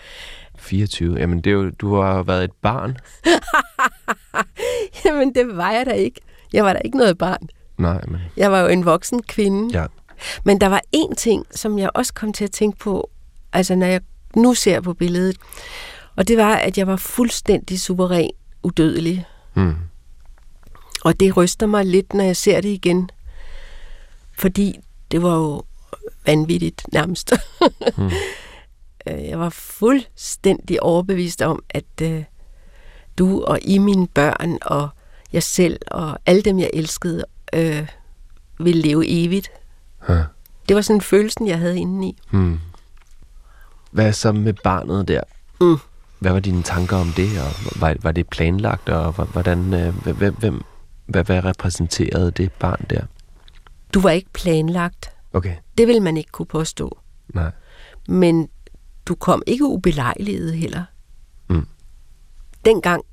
24, 0.57 1.17
jamen 1.19 1.41
det 1.41 1.49
er 1.49 1.53
jo, 1.53 1.69
du 1.69 1.95
har 1.95 2.23
været 2.23 2.43
et 2.43 2.51
barn. 2.61 2.97
jamen 5.05 5.35
det 5.35 5.57
var 5.57 5.71
jeg 5.71 5.85
da 5.85 5.91
ikke. 5.91 6.21
Jeg 6.53 6.63
var 6.63 6.73
da 6.73 6.79
ikke 6.85 6.97
noget 6.97 7.17
barn. 7.17 7.49
Nej, 7.77 8.01
men... 8.07 8.21
Jeg 8.37 8.51
var 8.51 8.59
jo 8.59 8.67
en 8.67 8.85
voksen 8.85 9.23
kvinde. 9.23 9.79
Ja. 9.79 9.85
Men 10.43 10.61
der 10.61 10.67
var 10.67 10.81
en 10.91 11.15
ting, 11.15 11.45
som 11.51 11.79
jeg 11.79 11.89
også 11.93 12.13
kom 12.13 12.33
til 12.33 12.43
at 12.43 12.51
tænke 12.51 12.77
på, 12.77 13.09
altså 13.53 13.75
når 13.75 13.87
jeg 13.87 14.01
nu 14.35 14.53
ser 14.53 14.81
på 14.81 14.93
billedet, 14.93 15.37
og 16.15 16.27
det 16.27 16.37
var, 16.37 16.55
at 16.55 16.77
jeg 16.77 16.87
var 16.87 16.95
fuldstændig 16.95 17.81
suveræn 17.81 18.29
udødelig. 18.63 19.25
Mm. 19.53 19.75
Og 21.03 21.19
det 21.19 21.37
ryster 21.37 21.65
mig 21.67 21.85
lidt, 21.85 22.13
når 22.13 22.23
jeg 22.23 22.37
ser 22.37 22.61
det 22.61 22.69
igen. 22.69 23.09
Fordi 24.37 24.79
det 25.11 25.23
var 25.23 25.35
jo 25.35 25.63
vanvittigt 26.25 26.81
nærmest. 26.93 27.33
Øh, 29.07 29.23
Jeg 29.29 29.39
var 29.39 29.49
fuldstændig 29.49 30.83
overbevist 30.83 31.41
om, 31.41 31.63
at 31.69 31.85
øh, 32.01 32.23
du 33.17 33.43
og 33.43 33.59
I 33.61 33.77
mine 33.77 34.07
børn 34.07 34.57
og 34.61 34.89
jeg 35.33 35.43
selv 35.43 35.79
og 35.87 36.19
alle 36.25 36.41
dem, 36.41 36.59
jeg 36.59 36.69
elskede, 36.73 37.25
øh, 37.53 37.87
ville 38.59 38.81
leve 38.81 39.03
evigt. 39.07 39.51
Ja. 40.09 40.23
Det 40.69 40.75
var 40.75 40.81
sådan 40.81 41.01
følelsen, 41.01 41.47
jeg 41.47 41.59
havde 41.59 41.79
indeni. 41.79 42.17
Hmm. 42.31 42.59
Hvad 43.91 44.13
så 44.13 44.31
med 44.31 44.53
barnet 44.53 45.07
der? 45.07 45.21
Mm. 45.61 45.77
Hvad 46.23 46.31
var 46.31 46.39
dine 46.39 46.63
tanker 46.63 46.97
om 46.97 47.07
det, 47.17 47.29
og 47.41 47.81
var, 47.81 47.95
var 48.01 48.11
det 48.11 48.27
planlagt, 48.27 48.89
og 48.89 49.11
hvor- 49.11 49.23
hvordan, 49.25 49.73
øh, 49.73 49.95
hvem, 50.17 50.35
hvem, 50.35 50.61
hvad, 51.05 51.23
hvad 51.23 51.43
repræsenterede 51.45 52.31
det 52.31 52.51
barn 52.51 52.85
der? 52.89 53.01
Du 53.93 53.99
var 54.01 54.09
ikke 54.09 54.29
planlagt. 54.33 55.11
Okay, 55.33 55.55
Det 55.77 55.87
vil 55.87 56.01
man 56.01 56.17
ikke 56.17 56.31
kunne 56.31 56.45
påstå. 56.45 56.97
nej. 57.33 57.51
Men 58.07 58.49
du 59.05 59.15
kom 59.15 59.43
ikke 59.47 59.65
ubelejliget 59.65 60.53
heller. 60.53 60.83
Mm. 61.49 61.67
Dengang 62.65 63.03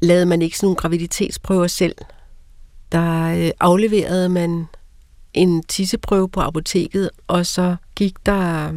lavede 0.00 0.26
man 0.26 0.42
ikke 0.42 0.56
sådan 0.58 0.66
nogle 0.66 0.76
graviditetsprøver 0.76 1.66
selv. 1.66 1.94
Der 2.92 3.22
øh, 3.46 3.50
afleverede 3.60 4.28
man 4.28 4.66
en 5.34 5.62
tisseprøve 5.62 6.28
på 6.28 6.40
apoteket, 6.40 7.10
og 7.26 7.46
så 7.46 7.76
gik 7.96 8.26
der 8.26 8.72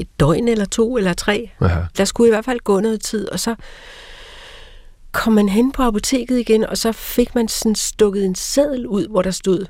et 0.00 0.20
døgn 0.20 0.48
eller 0.48 0.64
to 0.64 0.96
eller 0.96 1.12
tre. 1.12 1.50
Aha. 1.60 1.80
Der 1.96 2.04
skulle 2.04 2.28
i 2.28 2.30
hvert 2.30 2.44
fald 2.44 2.60
gå 2.60 2.80
noget 2.80 3.00
tid, 3.00 3.28
og 3.28 3.40
så 3.40 3.54
kom 5.12 5.32
man 5.32 5.48
hen 5.48 5.72
på 5.72 5.82
apoteket 5.82 6.38
igen, 6.38 6.64
og 6.64 6.78
så 6.78 6.92
fik 6.92 7.34
man 7.34 7.48
sådan 7.48 7.74
stukket 7.74 8.24
en 8.24 8.34
seddel 8.34 8.86
ud, 8.86 9.08
hvor 9.08 9.22
der 9.22 9.30
stod 9.30 9.66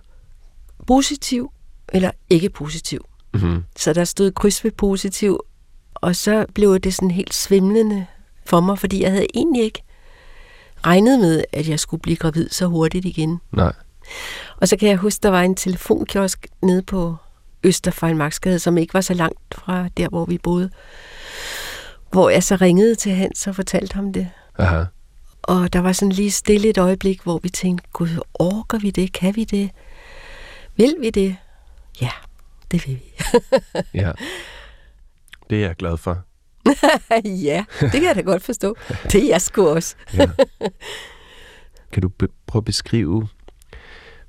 positiv 0.86 1.52
eller 1.88 2.10
ikke 2.30 2.50
positiv. 2.50 3.04
Mm-hmm. 3.34 3.64
Så 3.76 3.92
der 3.92 4.04
stod 4.04 4.30
kryds 4.32 4.64
ved 4.64 4.70
positiv, 4.70 5.40
og 5.94 6.16
så 6.16 6.46
blev 6.54 6.78
det 6.78 6.94
sådan 6.94 7.10
helt 7.10 7.34
svimlende 7.34 8.06
for 8.46 8.60
mig, 8.60 8.78
fordi 8.78 9.02
jeg 9.02 9.10
havde 9.10 9.26
egentlig 9.34 9.62
ikke 9.62 9.82
regnet 10.86 11.20
med, 11.20 11.44
at 11.52 11.68
jeg 11.68 11.80
skulle 11.80 12.00
blive 12.00 12.16
gravid 12.16 12.48
så 12.48 12.66
hurtigt 12.66 13.04
igen. 13.04 13.40
Nej. 13.52 13.72
Og 14.56 14.68
så 14.68 14.76
kan 14.76 14.88
jeg 14.88 14.96
huske, 14.96 15.22
der 15.22 15.28
var 15.28 15.42
en 15.42 15.54
telefonkiosk 15.54 16.46
nede 16.62 16.82
på 16.82 17.16
Østerfejlmarksgade, 17.64 18.58
som 18.58 18.78
ikke 18.78 18.94
var 18.94 19.00
så 19.00 19.14
langt 19.14 19.54
fra 19.54 19.88
der, 19.96 20.08
hvor 20.08 20.24
vi 20.24 20.38
boede. 20.38 20.70
Hvor 22.10 22.30
jeg 22.30 22.42
så 22.42 22.56
ringede 22.56 22.94
til 22.94 23.12
Hans 23.12 23.46
og 23.46 23.54
fortalte 23.54 23.94
ham 23.94 24.12
det. 24.12 24.30
Aha. 24.58 24.84
Og 25.42 25.72
der 25.72 25.78
var 25.80 25.92
sådan 25.92 26.12
lige 26.12 26.30
stille 26.30 26.68
et 26.68 26.78
øjeblik, 26.78 27.22
hvor 27.22 27.38
vi 27.42 27.48
tænkte, 27.48 27.88
gud, 27.92 28.20
orker 28.34 28.78
vi 28.78 28.90
det? 28.90 29.12
Kan 29.12 29.36
vi 29.36 29.44
det? 29.44 29.70
Vil 30.76 30.94
vi 31.00 31.10
det? 31.10 31.36
Ja, 32.00 32.10
det 32.70 32.86
vil 32.86 32.94
vi. 32.96 33.12
Ja. 34.00 34.12
Det 35.50 35.58
er 35.62 35.66
jeg 35.66 35.76
glad 35.76 35.96
for. 35.96 36.18
ja, 37.48 37.64
det 37.80 37.92
kan 37.92 38.04
jeg 38.04 38.16
da 38.16 38.20
godt 38.20 38.42
forstå. 38.42 38.76
Det 39.12 39.14
er 39.24 39.28
jeg 39.28 39.42
sgu 39.42 39.68
også. 39.68 39.94
Ja. 40.14 40.26
kan 41.92 42.02
du 42.02 42.08
be- 42.08 42.28
prøve 42.46 42.60
at 42.60 42.64
beskrive 42.64 43.28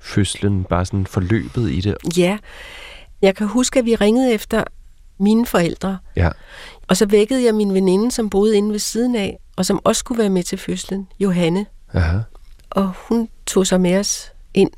fødslen, 0.00 0.64
bare 0.64 0.84
sådan 0.86 1.06
forløbet 1.06 1.70
i 1.70 1.80
det? 1.80 1.96
Ja, 2.16 2.38
jeg 3.22 3.36
kan 3.36 3.46
huske, 3.46 3.78
at 3.78 3.84
vi 3.84 3.94
ringede 3.94 4.32
efter 4.32 4.64
mine 5.18 5.46
forældre, 5.46 5.98
Ja. 6.16 6.30
og 6.88 6.96
så 6.96 7.06
vækkede 7.06 7.44
jeg 7.44 7.54
min 7.54 7.74
veninde, 7.74 8.10
som 8.10 8.30
boede 8.30 8.56
inde 8.56 8.72
ved 8.72 8.78
siden 8.78 9.16
af, 9.16 9.38
og 9.56 9.66
som 9.66 9.80
også 9.84 9.98
skulle 10.00 10.18
være 10.18 10.30
med 10.30 10.42
til 10.42 10.58
fødslen, 10.58 11.08
Johanne. 11.20 11.66
Aha. 11.94 12.18
Og 12.70 12.92
hun 13.08 13.28
tog 13.46 13.66
sig 13.66 13.80
med 13.80 13.98
os 13.98 14.32
ind 14.54 14.70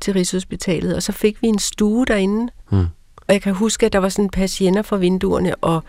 til 0.00 0.14
Rigshospitalet, 0.14 0.94
og 0.96 1.02
så 1.02 1.12
fik 1.12 1.42
vi 1.42 1.46
en 1.48 1.58
stue 1.58 2.06
derinde. 2.06 2.52
Hmm. 2.70 2.86
Og 3.28 3.34
jeg 3.34 3.42
kan 3.42 3.54
huske, 3.54 3.86
at 3.86 3.92
der 3.92 3.98
var 3.98 4.08
sådan 4.08 4.30
patienter 4.30 4.82
fra 4.82 4.96
vinduerne, 4.96 5.54
og, 5.56 5.82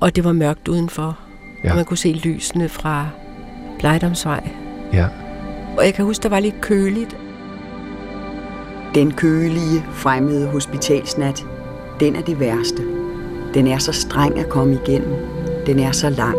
og 0.00 0.16
det 0.16 0.24
var 0.24 0.32
mørkt 0.32 0.68
udenfor. 0.68 1.18
Ja. 1.64 1.70
Og 1.70 1.76
man 1.76 1.84
kunne 1.84 1.96
se 1.98 2.08
lysene 2.12 2.68
fra 2.68 3.08
Blejdomsvej. 3.78 4.48
Ja. 4.92 5.08
Og 5.78 5.84
jeg 5.84 5.94
kan 5.94 6.04
huske, 6.04 6.22
der 6.22 6.28
var 6.28 6.40
lidt 6.40 6.60
køligt, 6.60 7.16
Den 8.94 9.12
kølige, 9.14 9.84
fremmede 9.92 10.46
hospitalsnat, 10.46 11.46
den 12.00 12.16
er 12.16 12.22
det 12.22 12.40
værste. 12.40 12.82
Den 13.54 13.66
er 13.66 13.78
så 13.78 13.92
streng 13.92 14.38
at 14.38 14.48
komme 14.48 14.78
igennem. 14.84 15.14
Den 15.66 15.78
er 15.78 15.92
så 15.92 16.10
lang. 16.10 16.36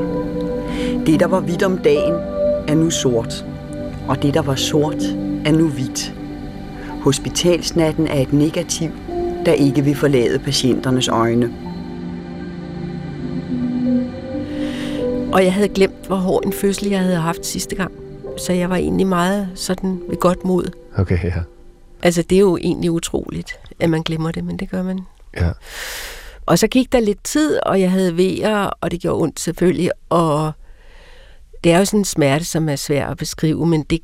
Det, 1.06 1.20
der 1.20 1.28
var 1.28 1.40
hvidt 1.40 1.64
om 1.64 1.78
dagen, 1.78 2.14
er 2.68 2.76
nu 2.76 2.90
sort. 2.90 3.46
Og 4.08 4.24
det, 4.24 4.34
der 4.34 4.42
var 4.42 4.56
sort, 4.56 5.04
er 5.46 5.52
nu 5.52 5.68
hvidt. 5.68 6.14
Hospitalsnatten 7.02 8.08
er 8.08 8.20
et 8.20 8.34
negativ, 8.34 8.90
der 9.46 9.52
ikke 9.52 9.84
vil 9.84 9.96
forlade 9.96 10.40
patienternes 10.40 11.08
øjne. 11.08 11.54
Og 15.34 15.44
jeg 15.44 15.54
havde 15.54 15.70
glemt, 15.70 16.08
hvor 16.08 16.16
hård 16.16 16.46
en 16.46 16.54
fødsel 16.54 16.90
jeg 16.90 17.00
havde 17.00 17.16
haft 17.16 17.46
sidste 17.46 17.76
gang. 17.76 17.92
Så 18.38 18.54
jeg 18.54 18.70
var 18.70 18.76
egentlig 18.76 19.08
meget 19.08 19.50
sådan 19.56 20.00
ved 20.10 20.18
godt 20.18 20.46
mod. 20.46 20.72
Okay, 20.98 21.24
ja. 21.24 21.42
Altså, 22.04 22.22
det 22.22 22.36
er 22.36 22.40
jo 22.40 22.58
egentlig 22.58 22.92
utroligt, 22.92 23.60
at 23.80 23.90
man 23.90 24.04
glemmer 24.04 24.32
det, 24.32 24.44
men 24.44 24.58
det 24.58 24.70
gør 24.70 24.84
man. 24.84 25.00
Ja. 25.38 25.52
Og 26.46 26.60
så 26.60 26.68
gik 26.68 26.92
der 26.92 27.00
lidt 27.00 27.24
tid, 27.24 27.60
og 27.66 27.82
jeg 27.82 27.92
havde 27.92 28.18
vejer, 28.18 28.70
og 28.82 28.92
det 28.92 29.02
gjorde 29.02 29.22
ondt 29.22 29.40
selvfølgelig. 29.40 29.92
Og 30.10 30.52
det 31.64 31.72
er 31.72 31.78
jo 31.78 31.86
sådan 31.86 32.00
en 32.00 32.06
smerte, 32.06 32.46
som 32.46 32.70
er 32.70 32.76
svær 32.76 33.08
at 33.08 33.18
beskrive, 33.18 33.66
men 33.66 33.84
det, 33.84 34.00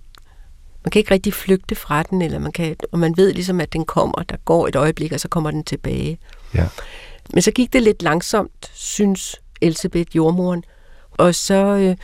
man 0.83 0.91
kan 0.91 0.99
ikke 0.99 1.13
rigtig 1.13 1.33
flygte 1.33 1.75
fra 1.75 2.03
den, 2.03 2.21
eller 2.21 2.39
man 2.39 2.51
kan, 2.51 2.75
og 2.91 2.99
man 2.99 3.17
ved 3.17 3.33
ligesom, 3.33 3.61
at 3.61 3.73
den 3.73 3.85
kommer. 3.85 4.23
Der 4.23 4.37
går 4.45 4.67
et 4.67 4.75
øjeblik, 4.75 5.11
og 5.11 5.19
så 5.19 5.27
kommer 5.27 5.51
den 5.51 5.63
tilbage. 5.63 6.19
Ja. 6.53 6.67
Men 7.33 7.41
så 7.41 7.51
gik 7.51 7.73
det 7.73 7.83
lidt 7.83 8.03
langsomt, 8.03 8.71
synes 8.73 9.41
Elisabeth, 9.61 10.15
jordmoren. 10.15 10.63
Og 11.11 11.35
så, 11.35 11.55
øh, 11.55 11.95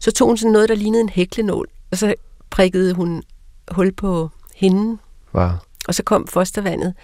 så 0.00 0.12
tog 0.12 0.28
hun 0.28 0.36
sådan 0.36 0.52
noget, 0.52 0.68
der 0.68 0.74
lignede 0.74 1.00
en 1.00 1.08
hæklenål, 1.08 1.68
og 1.90 1.98
så 1.98 2.14
prikkede 2.50 2.94
hun 2.94 3.22
hul 3.70 3.92
på 3.92 4.30
hinden, 4.54 4.98
Wow. 5.34 5.50
og 5.88 5.94
så 5.94 6.02
kom 6.02 6.26
fostervandet. 6.26 6.94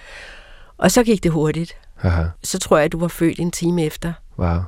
Og 0.79 0.91
så 0.91 1.03
gik 1.05 1.23
det 1.23 1.33
hurtigt. 1.33 1.77
Aha. 2.03 2.25
Så 2.43 2.59
tror 2.59 2.77
jeg, 2.77 2.85
at 2.85 2.93
du 2.93 2.99
var 2.99 3.09
født 3.09 3.39
en 3.39 3.51
time 3.51 3.85
efter. 3.85 4.13
Wow. 4.39 4.59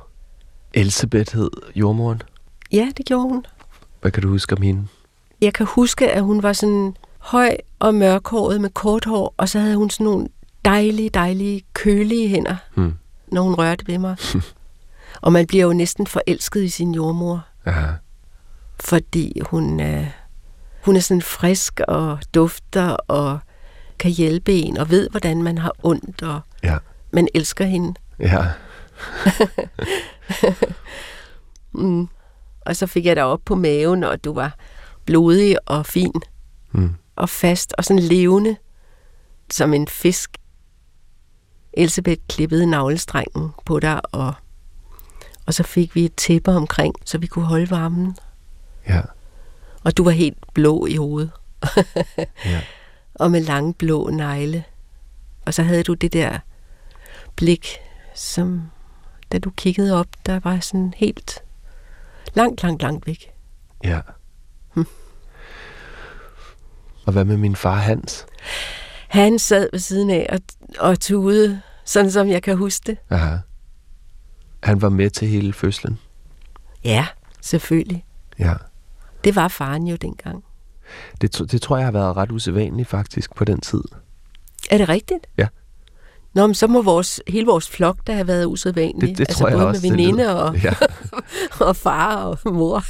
Elisabeth 0.73 1.35
hed 1.35 1.49
jordmoren. 1.75 2.21
Ja, 2.71 2.91
det 2.97 3.05
gjorde 3.05 3.23
hun. 3.23 3.45
Hvad 4.01 4.11
kan 4.11 4.23
du 4.23 4.29
huske 4.29 4.55
om 4.55 4.61
hende? 4.61 4.87
Jeg 5.41 5.53
kan 5.53 5.65
huske, 5.65 6.11
at 6.11 6.23
hun 6.23 6.43
var 6.43 6.53
sådan 6.53 6.95
høj 7.19 7.57
og 7.79 7.95
mørkhåret 7.95 8.61
med 8.61 8.69
kort 8.69 9.05
hår, 9.05 9.33
og 9.37 9.49
så 9.49 9.59
havde 9.59 9.75
hun 9.75 9.89
sådan 9.89 10.03
nogle 10.05 10.27
dejlige, 10.65 11.09
dejlige, 11.09 11.61
kølige 11.73 12.27
hænder, 12.29 12.55
Hmm. 12.75 12.93
når 13.27 13.41
hun 13.41 13.53
rørte 13.55 13.87
ved 13.87 13.97
mig. 13.97 14.15
og 15.21 15.33
man 15.33 15.47
bliver 15.47 15.63
jo 15.65 15.73
næsten 15.73 16.07
forelsket 16.07 16.63
i 16.63 16.69
sin 16.69 16.95
jordmor, 16.95 17.45
Aha. 17.65 17.87
fordi 18.79 19.41
hun, 19.45 19.79
øh, 19.79 20.07
hun 20.85 20.95
er 20.95 20.99
sådan 20.99 21.21
frisk 21.21 21.79
og 21.87 22.19
dufter 22.33 22.89
og 22.89 23.39
kan 24.01 24.11
hjælpe 24.11 24.53
en 24.53 24.77
og 24.77 24.89
ved, 24.89 25.09
hvordan 25.09 25.43
man 25.43 25.57
har 25.57 25.71
ondt, 25.83 26.21
og 26.23 26.41
Ja. 26.63 26.77
man 27.13 27.27
elsker 27.33 27.65
hende. 27.65 27.93
Ja. 28.19 28.45
Mm. 31.73 32.07
Og 32.65 32.75
så 32.75 32.87
fik 32.87 33.05
jeg 33.05 33.15
dig 33.15 33.23
op 33.23 33.41
på 33.45 33.55
maven, 33.55 34.03
og 34.03 34.23
du 34.23 34.33
var 34.33 34.55
blodig 35.05 35.69
og 35.69 35.85
fin 35.85 36.13
Hmm. 36.71 36.95
og 37.15 37.29
fast 37.29 37.73
og 37.77 37.85
sådan 37.85 37.99
levende 38.03 38.55
som 39.51 39.73
en 39.73 39.87
fisk. 39.87 40.37
Elisabeth 41.73 42.21
klippede 42.29 42.65
navlestrengen 42.65 43.49
på 43.65 43.79
dig, 43.79 44.01
og, 44.15 44.33
og 45.45 45.53
så 45.53 45.63
fik 45.63 45.95
vi 45.95 46.05
et 46.05 46.15
tæppe 46.15 46.51
omkring, 46.51 46.95
så 47.05 47.17
vi 47.17 47.27
kunne 47.27 47.45
holde 47.45 47.69
varmen. 47.69 48.15
Ja. 48.87 49.01
Og 49.83 49.97
du 49.97 50.03
var 50.03 50.11
helt 50.11 50.37
blå 50.53 50.85
i 50.85 50.95
hovedet, 50.95 51.31
Ja. 52.45 52.61
Og 53.15 53.31
med 53.31 53.41
lange 53.41 53.73
blå 53.73 54.09
negle. 54.09 54.63
Og 55.45 55.53
så 55.53 55.63
havde 55.63 55.83
du 55.83 55.93
det 55.93 56.13
der 56.13 56.39
blik, 57.35 57.67
som 58.15 58.71
da 59.31 59.39
du 59.39 59.49
kiggede 59.49 59.99
op, 59.99 60.07
der 60.25 60.39
var 60.39 60.59
sådan 60.59 60.93
helt 60.97 61.43
langt, 62.33 62.63
langt, 62.63 62.81
langt 62.81 63.07
væk. 63.07 63.31
Ja. 63.83 64.01
Hm. 64.73 64.85
Og 67.05 67.13
hvad 67.13 67.25
med 67.25 67.37
min 67.37 67.55
far 67.55 67.75
Hans? 67.75 68.25
Han 69.07 69.39
sad 69.39 69.69
ved 69.71 69.79
siden 69.79 70.09
af 70.09 70.27
og, 70.29 70.39
og 70.79 70.99
tude, 70.99 71.61
sådan 71.85 72.11
som 72.11 72.27
jeg 72.27 72.43
kan 72.43 72.57
huske 72.57 72.83
det. 72.87 72.97
Aha. 73.09 73.37
Han 74.63 74.81
var 74.81 74.89
med 74.89 75.09
til 75.09 75.27
hele 75.27 75.53
fødslen. 75.53 75.99
Ja, 76.83 77.07
selvfølgelig. 77.41 78.05
Ja. 78.39 78.53
Det 79.23 79.35
var 79.35 79.47
faren 79.47 79.87
jo 79.87 79.95
dengang. 79.95 80.43
Det, 81.21 81.51
det 81.51 81.61
tror 81.61 81.77
jeg 81.77 81.85
har 81.87 81.91
været 81.91 82.17
ret 82.17 82.31
usædvanligt 82.31 82.89
faktisk 82.89 83.35
på 83.35 83.45
den 83.45 83.61
tid. 83.61 83.83
Er 84.71 84.77
det 84.77 84.89
rigtigt? 84.89 85.27
Ja. 85.37 85.47
Nå, 86.33 86.47
men 86.47 86.53
så 86.55 86.67
må 86.67 86.81
vores, 86.81 87.21
hele 87.27 87.45
vores 87.45 87.69
flok 87.69 88.07
der 88.07 88.13
have 88.13 88.27
været 88.27 88.45
usædvanlig. 88.45 89.09
Det, 89.09 89.17
det 89.17 89.19
altså 89.29 89.39
tror 89.39 89.47
jeg 89.47 89.57
både 89.57 89.67
også. 89.67 89.81
med 89.81 89.91
veninde 89.91 90.43
og, 90.43 90.57
Ja. 90.57 90.73
og 91.67 91.75
far 91.75 92.15
og 92.23 92.37
mor. 92.53 92.83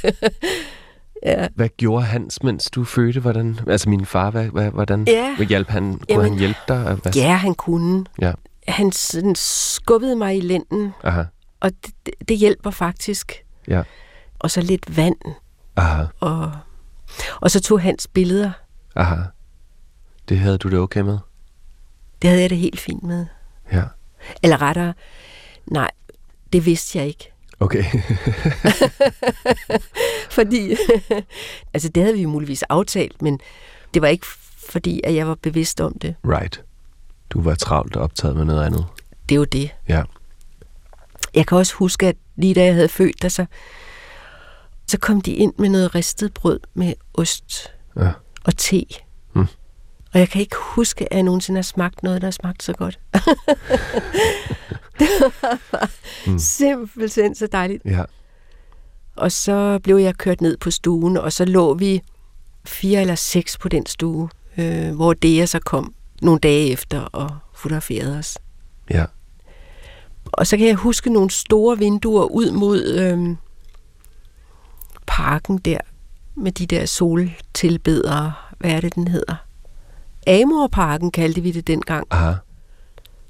ja. 1.26 1.48
Hvad 1.54 1.68
gjorde 1.76 2.02
Hans, 2.04 2.42
mens 2.42 2.70
du 2.70 2.84
fødte? 2.84 3.20
Hvordan, 3.20 3.58
altså 3.66 3.88
min 3.88 4.06
far, 4.06 4.30
hvad, 4.30 4.44
hvad, 4.44 4.70
hvordan 4.70 5.04
Ja. 5.08 5.36
hvad 5.36 5.46
hjalp 5.46 5.68
han? 5.68 5.92
Kunne 5.92 6.00
Jamen, 6.08 6.24
han 6.28 6.38
hjælpe 6.38 6.58
dig? 6.68 6.94
Hvad? 7.02 7.12
ja, 7.14 7.32
han 7.36 7.54
kunne. 7.54 8.04
Ja. 8.20 8.32
han 8.68 8.92
sådan 8.92 9.34
skubbede 9.34 10.16
mig 10.16 10.36
i 10.36 10.40
lænden, 10.40 10.92
Aha. 11.04 11.22
og 11.60 11.70
det, 11.86 11.94
det, 12.06 12.14
det 12.28 12.36
hjælper 12.36 12.70
faktisk. 12.70 13.32
Ja. 13.68 13.82
Og 14.38 14.50
så 14.50 14.60
lidt 14.60 14.96
vand, 14.96 15.16
Aha. 15.76 16.04
og, 16.20 16.52
og 17.40 17.50
så 17.50 17.60
tog 17.60 17.80
hans 17.80 18.06
billeder. 18.06 18.50
Aha. 18.96 19.16
Det 20.28 20.38
havde 20.38 20.58
du 20.58 20.70
det 20.70 20.78
okay 20.78 21.00
med? 21.00 21.18
Det 22.22 22.30
havde 22.30 22.42
jeg 22.42 22.50
det 22.50 22.58
helt 22.58 22.80
fint 22.80 23.02
med. 23.02 23.26
Ja. 23.72 23.82
Eller 24.42 24.62
rettere, 24.62 24.94
nej, 25.66 25.90
det 26.52 26.66
vidste 26.66 26.98
jeg 26.98 27.06
ikke. 27.06 27.32
Okay. 27.60 27.84
Fordi, 30.30 30.76
altså 31.74 31.88
det 31.88 32.02
havde 32.02 32.16
vi 32.16 32.24
muligvis 32.24 32.62
aftalt, 32.62 33.22
men 33.22 33.40
det 33.94 34.02
var 34.02 34.08
ikke 34.08 34.26
fordi, 34.68 35.00
at 35.04 35.14
jeg 35.14 35.28
var 35.28 35.34
bevidst 35.34 35.80
om 35.80 35.98
det. 35.98 36.14
right. 36.24 36.62
Du 37.30 37.42
var 37.42 37.54
travlt 37.54 37.96
og 37.96 38.02
optaget 38.02 38.36
med 38.36 38.44
noget 38.44 38.64
andet. 38.66 38.86
Det 39.28 39.34
er 39.34 39.38
jo 39.38 39.44
det. 39.44 39.70
Ja. 39.88 40.02
Jeg 41.34 41.46
kan 41.46 41.58
også 41.58 41.74
huske, 41.74 42.06
at 42.08 42.16
lige 42.36 42.54
da 42.54 42.64
jeg 42.64 42.74
havde 42.74 42.88
født 42.88 43.22
dig, 43.22 43.32
så, 43.32 43.46
så 44.92 44.98
kom 44.98 45.20
de 45.20 45.32
ind 45.32 45.52
med 45.58 45.68
noget 45.68 45.94
ristet 45.94 46.34
brød 46.34 46.60
med 46.74 46.94
ost 47.14 47.72
Ja. 47.96 48.10
og 48.44 48.56
te. 48.56 48.84
Mm. 49.34 49.46
Og 50.14 50.18
jeg 50.20 50.28
kan 50.28 50.40
ikke 50.40 50.56
huske, 50.60 51.04
at 51.12 51.16
jeg 51.16 51.22
nogensinde 51.22 51.58
har 51.58 51.62
smagt 51.62 52.02
noget, 52.02 52.20
der 52.20 52.26
har 52.26 52.30
smagt 52.32 52.62
så 52.62 52.72
godt. 52.72 52.98
det 54.98 55.08
var 55.20 55.32
bare 55.72 55.88
Mm. 56.26 56.32
mm. 56.32 56.38
simpelthen 56.38 57.34
så 57.34 57.46
dejligt. 57.46 57.82
Ja. 57.84 58.04
Og 59.16 59.32
så 59.32 59.78
blev 59.82 59.96
jeg 59.96 60.14
kørt 60.16 60.40
ned 60.40 60.56
på 60.56 60.70
stuen, 60.70 61.16
og 61.16 61.32
så 61.32 61.44
lå 61.44 61.74
vi 61.74 62.02
fire 62.64 63.00
eller 63.00 63.14
seks 63.14 63.58
på 63.58 63.68
den 63.68 63.86
stue, 63.86 64.28
øh, 64.58 64.94
hvor 64.94 65.12
Dea 65.12 65.46
så 65.46 65.58
kom 65.58 65.94
nogle 66.22 66.40
dage 66.40 66.70
efter 66.70 67.00
og 67.00 67.30
fotograferede 67.54 68.18
os. 68.18 68.38
Ja. 68.90 69.04
Og 70.24 70.46
så 70.46 70.56
kan 70.56 70.66
jeg 70.66 70.74
huske 70.74 71.10
nogle 71.12 71.30
store 71.30 71.78
vinduer 71.78 72.24
ud 72.24 72.50
mod 72.50 72.84
øh, 72.84 73.36
parken 75.06 75.58
der, 75.58 75.78
med 76.34 76.52
de 76.52 76.66
der 76.66 76.86
soltilbedere. 76.86 78.32
Hvad 78.58 78.70
er 78.70 78.80
det, 78.80 78.94
den 78.94 79.08
hedder? 79.08 79.34
Amorparken 80.26 81.10
kaldte 81.10 81.40
vi 81.40 81.50
det 81.50 81.66
dengang, 81.66 82.06
Aha. 82.10 82.32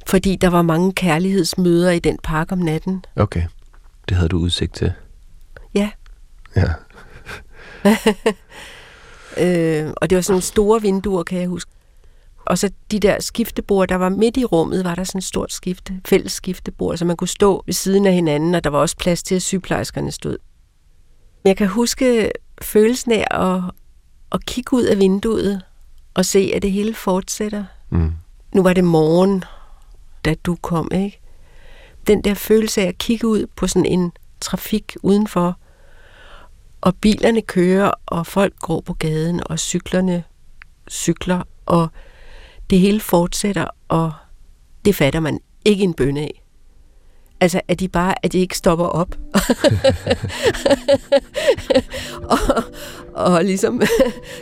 fordi 0.07 0.37
der 0.37 0.49
var 0.49 0.63
mange 0.63 0.93
kærlighedsmøder 0.93 1.91
i 1.91 1.99
den 1.99 2.19
park 2.23 2.53
om 2.53 2.59
natten. 2.59 3.05
Okay. 3.17 3.43
Det 4.09 4.17
havde 4.17 4.29
du 4.29 4.39
udsigt 4.39 4.75
til. 4.75 4.93
Ja, 5.75 5.91
Ja. 6.57 6.69
Øh, 9.39 9.93
og 9.97 10.11
det 10.11 10.17
var 10.17 10.23
sådan 10.23 10.33
nogle 10.33 10.43
store 10.43 10.83
vinduer, 10.83 11.23
kan 11.23 11.41
jeg 11.41 11.49
huske. 11.49 11.71
Og 12.47 12.59
så 12.59 12.71
de 12.91 13.01
der 13.01 13.21
skiftebord, 13.21 13.89
der 13.89 13.95
var 13.95 14.09
midt 14.09 14.37
i 14.37 14.45
rummet, 14.45 14.85
var 14.85 14.95
der 14.95 15.05
sådan 15.05 15.19
et 15.19 15.25
stort 15.25 15.53
skifte, 15.53 16.01
fælles 16.07 16.33
skiftebord, 16.33 16.97
så 16.97 17.05
man 17.05 17.17
kunne 17.17 17.29
stå 17.29 17.63
ved 17.67 17.75
siden 17.75 18.07
af 18.07 18.13
hinanden, 18.15 18.55
og 18.55 18.65
der 18.65 18.71
var 18.71 18.79
også 18.79 18.97
plads 18.97 19.23
til, 19.23 19.35
at 19.35 19.43
sygeplejerskerne 19.43 20.11
stod. 20.13 20.37
Jeg 21.45 21.57
kan 21.57 21.69
huske 21.69 22.33
følelsen 22.63 23.13
af 23.13 23.27
at, 23.31 23.63
at 24.33 24.47
kigge 24.47 24.77
ud 24.77 24.83
af 24.83 24.99
vinduet 24.99 25.63
og 26.15 26.25
se, 26.25 26.53
at 26.55 26.63
det 26.63 26.73
hele 26.73 26.95
fortsætter. 26.95 27.65
Mm. 27.91 28.13
Nu 28.55 28.63
var 28.63 28.73
det 28.73 28.85
morgen, 28.85 29.45
da 30.25 30.35
du 30.35 30.57
kom, 30.63 30.91
ikke? 30.95 31.21
Den 32.07 32.25
der 32.25 32.35
følelse 32.35 32.83
af 32.83 32.87
at 32.87 32.99
kigge 32.99 33.27
ud 33.27 33.47
på 33.57 33.67
sådan 33.67 33.87
en 33.87 34.13
trafik 34.41 34.97
udenfor, 35.03 35.59
og 36.81 36.97
bilerne 36.97 37.43
kører, 37.43 37.91
og 38.07 38.27
folk 38.27 38.59
går 38.59 38.81
på 38.81 38.95
gaden, 38.95 39.43
og 39.47 39.59
cyklerne 39.59 40.25
cykler, 40.91 41.43
og 41.67 41.89
det 42.71 42.79
hele 42.79 43.01
fortsætter, 43.01 43.67
og 43.89 44.13
det 44.85 44.95
fatter 44.97 45.21
man 45.21 45.41
ikke 45.65 45.85
en 45.85 45.95
bønne 45.95 46.21
af. 46.21 46.42
Altså, 47.43 47.61
at 47.69 47.81
de 47.81 47.89
bare, 47.89 48.15
at 48.23 48.33
de 48.33 48.39
ikke 48.39 48.57
stopper 48.57 48.85
op. 48.85 49.15
og, 52.33 52.39
og 53.15 53.45
ligesom 53.45 53.83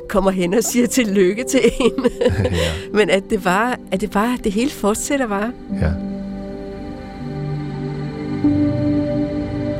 kommer 0.08 0.30
hen 0.30 0.54
og 0.54 0.64
siger 0.64 0.86
tillykke 0.86 1.44
til 1.44 1.60
en. 1.80 2.06
ja. 2.44 2.72
Men 2.92 3.10
at 3.10 3.22
det 3.30 3.42
bare, 3.42 3.76
at 3.92 4.00
det 4.00 4.10
bare, 4.10 4.38
det 4.44 4.52
hele 4.52 4.70
fortsætter 4.70 5.28
bare. 5.28 5.52
Ja. 5.80 5.90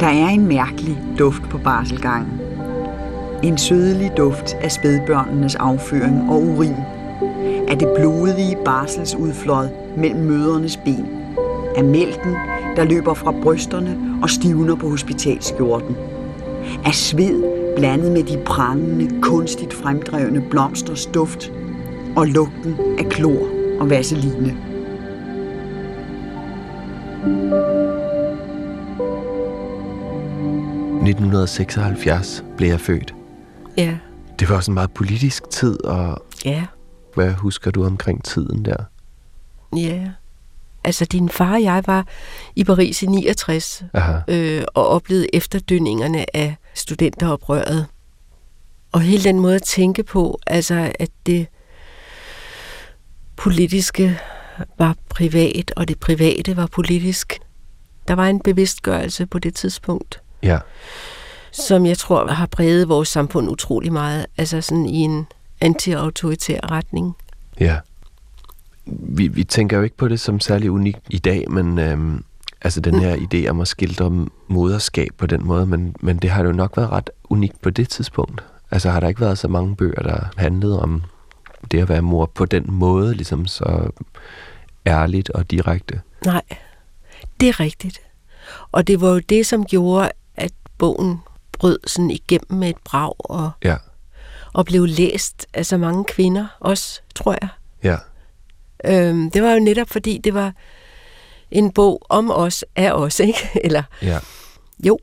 Der 0.01 0.07
er 0.07 0.29
en 0.29 0.47
mærkelig 0.47 0.99
duft 1.18 1.42
på 1.42 1.59
barselgangen. 1.59 2.40
En 3.42 3.59
sødelig 3.59 4.12
duft 4.16 4.55
af 4.55 4.73
spædbørnenes 4.73 5.55
afføring 5.55 6.31
og 6.31 6.42
urin. 6.42 6.77
Af 7.68 7.79
det 7.79 7.88
blodige 7.97 8.57
barselsudflod 8.64 9.68
mellem 9.97 10.21
mødernes 10.21 10.77
ben. 10.77 11.07
Af 11.77 11.85
mælken, 11.85 12.37
der 12.77 12.85
løber 12.85 13.15
fra 13.15 13.35
brysterne 13.43 14.19
og 14.23 14.31
stivner 14.31 14.75
på 14.77 14.89
hospitalskjorten. 14.89 15.97
Af 16.85 16.95
sved 16.95 17.43
blandet 17.77 18.13
med 18.13 18.23
de 18.23 18.39
prangende, 18.47 19.21
kunstigt 19.23 19.75
fremdrevne 19.75 20.41
blomsters 20.51 21.07
duft. 21.07 21.53
Og 22.17 22.27
lugten 22.27 22.75
af 22.99 23.05
klor 23.05 23.49
og 23.81 23.91
vaseline. 23.91 24.57
I 31.01 31.03
1976 31.11 32.45
blev 32.57 32.69
jeg 32.69 32.81
født. 32.81 33.15
Ja. 33.77 33.97
Det 34.39 34.49
var 34.49 34.57
også 34.57 34.71
en 34.71 34.75
meget 34.75 34.91
politisk 34.91 35.51
tid, 35.51 35.85
og 35.85 36.23
Ja. 36.45 36.67
hvad 37.15 37.33
husker 37.33 37.71
du 37.71 37.85
omkring 37.85 38.25
tiden 38.25 38.65
der? 38.65 38.77
Ja. 39.77 40.09
Altså, 40.85 41.05
din 41.05 41.29
far 41.29 41.53
og 41.53 41.62
jeg 41.62 41.83
var 41.87 42.07
i 42.57 42.64
Paris 42.64 43.03
i 43.03 43.07
69 43.07 43.83
Aha. 43.95 44.19
øh, 44.29 44.62
og 44.75 44.88
oplevede 44.88 45.27
efterdønningerne 45.35 46.37
af 46.37 46.57
studenteroprøret. 46.75 47.87
Og 48.93 49.01
hele 49.01 49.25
den 49.25 49.40
måde 49.40 49.55
at 49.55 49.62
tænke 49.62 50.03
på, 50.03 50.38
altså 50.47 50.93
at 50.99 51.11
det 51.27 51.47
politiske 53.37 54.19
var 54.79 54.97
privat, 55.09 55.73
og 55.77 55.88
det 55.88 56.01
private 56.01 56.57
var 56.57 56.66
politisk. 56.66 57.38
Der 58.09 58.14
var 58.14 58.27
en 58.27 58.40
bevidstgørelse 58.40 59.27
på 59.27 59.38
det 59.38 59.55
tidspunkt, 59.55 60.21
Ja. 60.43 60.59
som 61.53 61.87
jeg 61.87 61.99
tror 61.99 62.27
har 62.27 62.47
præget 62.47 62.88
vores 62.88 63.09
samfund 63.09 63.49
utrolig 63.49 63.93
meget, 63.93 64.27
altså 64.38 64.61
sådan 64.61 64.87
i 64.87 64.99
en 64.99 65.27
anti-autoritær 65.61 66.71
retning. 66.71 67.16
Ja. 67.61 67.77
Vi, 68.87 69.29
vi 69.29 69.45
tænker 69.45 69.77
jo 69.77 69.83
ikke 69.83 69.97
på 69.97 70.09
det 70.09 70.21
som 70.21 70.40
særlig 70.40 70.71
unikt 70.71 71.01
i 71.11 71.19
dag, 71.19 71.51
men 71.51 71.79
øhm, 71.79 72.25
altså 72.62 72.81
den 72.81 73.01
her 73.01 73.16
idé 73.16 73.49
om 73.51 73.61
at 73.61 73.69
skildre 73.69 74.27
moderskab 74.49 75.09
på 75.19 75.27
den 75.27 75.47
måde, 75.47 75.66
men, 75.66 75.97
men 76.01 76.19
det 76.19 76.31
har 76.31 76.45
jo 76.45 76.53
nok 76.53 76.77
været 76.77 76.90
ret 76.90 77.11
unikt 77.25 77.61
på 77.61 77.71
det 77.71 77.88
tidspunkt. 77.88 78.45
Altså 78.71 78.90
har 78.90 79.01
der 79.01 79.09
ikke 79.09 79.21
været 79.21 79.38
så 79.38 79.49
mange 79.49 79.77
bøger, 79.77 80.03
der 80.03 80.25
handlede 80.37 80.81
om 80.83 81.03
det 81.71 81.79
at 81.79 81.88
være 81.88 82.03
mor 82.03 82.27
på 82.27 82.45
den 82.45 82.64
måde, 82.69 83.14
ligesom 83.14 83.47
så 83.47 83.90
ærligt 84.87 85.31
og 85.31 85.51
direkte. 85.51 86.01
Nej, 86.27 86.43
det 87.40 87.49
er 87.49 87.61
rigtigt. 87.61 88.01
Og 88.73 88.87
det 88.87 89.01
var 89.01 89.09
jo 89.11 89.19
det, 89.19 89.47
som 89.47 89.64
gjorde, 89.64 90.11
at 90.37 90.53
bogen 90.79 91.19
brød 91.53 91.79
sådan 91.87 92.11
igennem 92.11 92.59
med 92.59 92.69
et 92.69 92.77
brag 92.85 93.12
og, 93.19 93.51
Ja, 93.64 93.77
og 94.53 94.66
blev 94.66 94.87
læst 94.87 95.47
af 95.55 95.66
så 95.66 95.77
mange 95.77 96.05
kvinder 96.05 96.47
også, 96.61 97.01
tror 97.14 97.37
jeg. 97.40 97.49
ja, 97.83 97.97
Øhm, 98.85 99.31
det 99.31 99.43
var 99.43 99.53
jo 99.53 99.59
netop 99.59 99.88
fordi, 99.90 100.19
det 100.19 100.35
var 100.35 100.53
en 101.51 101.73
bog 101.73 102.03
om 102.09 102.31
os, 102.31 102.64
af 102.77 102.93
os, 102.93 103.21
ikke? 103.29 103.51
Eller 103.64 103.83
ja, 104.03 104.19
jo, 104.87 104.99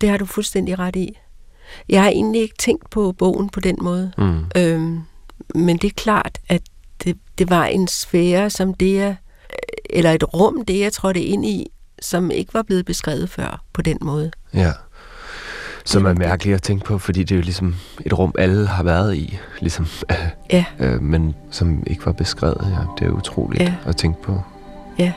det 0.00 0.08
har 0.08 0.16
du 0.16 0.26
fuldstændig 0.26 0.78
ret 0.78 0.96
i. 0.96 1.18
Jeg 1.88 2.02
har 2.02 2.10
egentlig 2.10 2.42
ikke 2.42 2.54
tænkt 2.58 2.90
på 2.90 3.12
bogen 3.12 3.48
på 3.48 3.60
den 3.60 3.76
måde. 3.80 4.12
mm, 4.18 4.44
Øhm, 4.56 5.00
men 5.54 5.76
det 5.76 5.88
er 5.88 5.94
klart, 5.96 6.38
at 6.48 6.62
det, 7.04 7.18
det 7.38 7.50
var 7.50 7.64
en 7.64 7.88
sfære, 7.88 8.50
som 8.50 8.74
det 8.74 9.00
er, 9.02 9.14
eller 9.90 10.10
et 10.12 10.34
rum, 10.34 10.64
det 10.64 10.80
jeg 10.80 10.92
trådte 10.92 11.22
ind 11.22 11.46
i, 11.46 11.66
som 12.02 12.30
ikke 12.30 12.54
var 12.54 12.62
blevet 12.62 12.86
beskrevet 12.86 13.30
før 13.30 13.64
på 13.72 13.82
den 13.82 13.98
måde. 14.00 14.30
ja. 14.54 14.72
Som 15.84 16.06
er 16.06 16.14
mærkeligt 16.14 16.54
at 16.54 16.62
tænke 16.62 16.84
på, 16.84 16.98
fordi 16.98 17.22
det 17.22 17.30
er 17.34 17.36
jo 17.36 17.42
ligesom 17.42 17.74
et 18.06 18.18
rum, 18.18 18.34
alle 18.38 18.66
har 18.66 18.82
været 18.82 19.16
i, 19.16 19.38
ligesom, 19.60 19.86
Ja, 20.52 20.64
øh, 20.80 21.02
men 21.02 21.34
som 21.50 21.82
ikke 21.86 22.06
var 22.06 22.12
beskrevet. 22.12 22.66
Ja. 22.70 22.76
Det 22.98 23.06
er 23.06 23.10
utroligt 23.16 23.62
Ja. 23.62 23.74
at 23.86 23.96
tænke 23.96 24.22
på. 24.22 24.40
ja. 24.98 25.12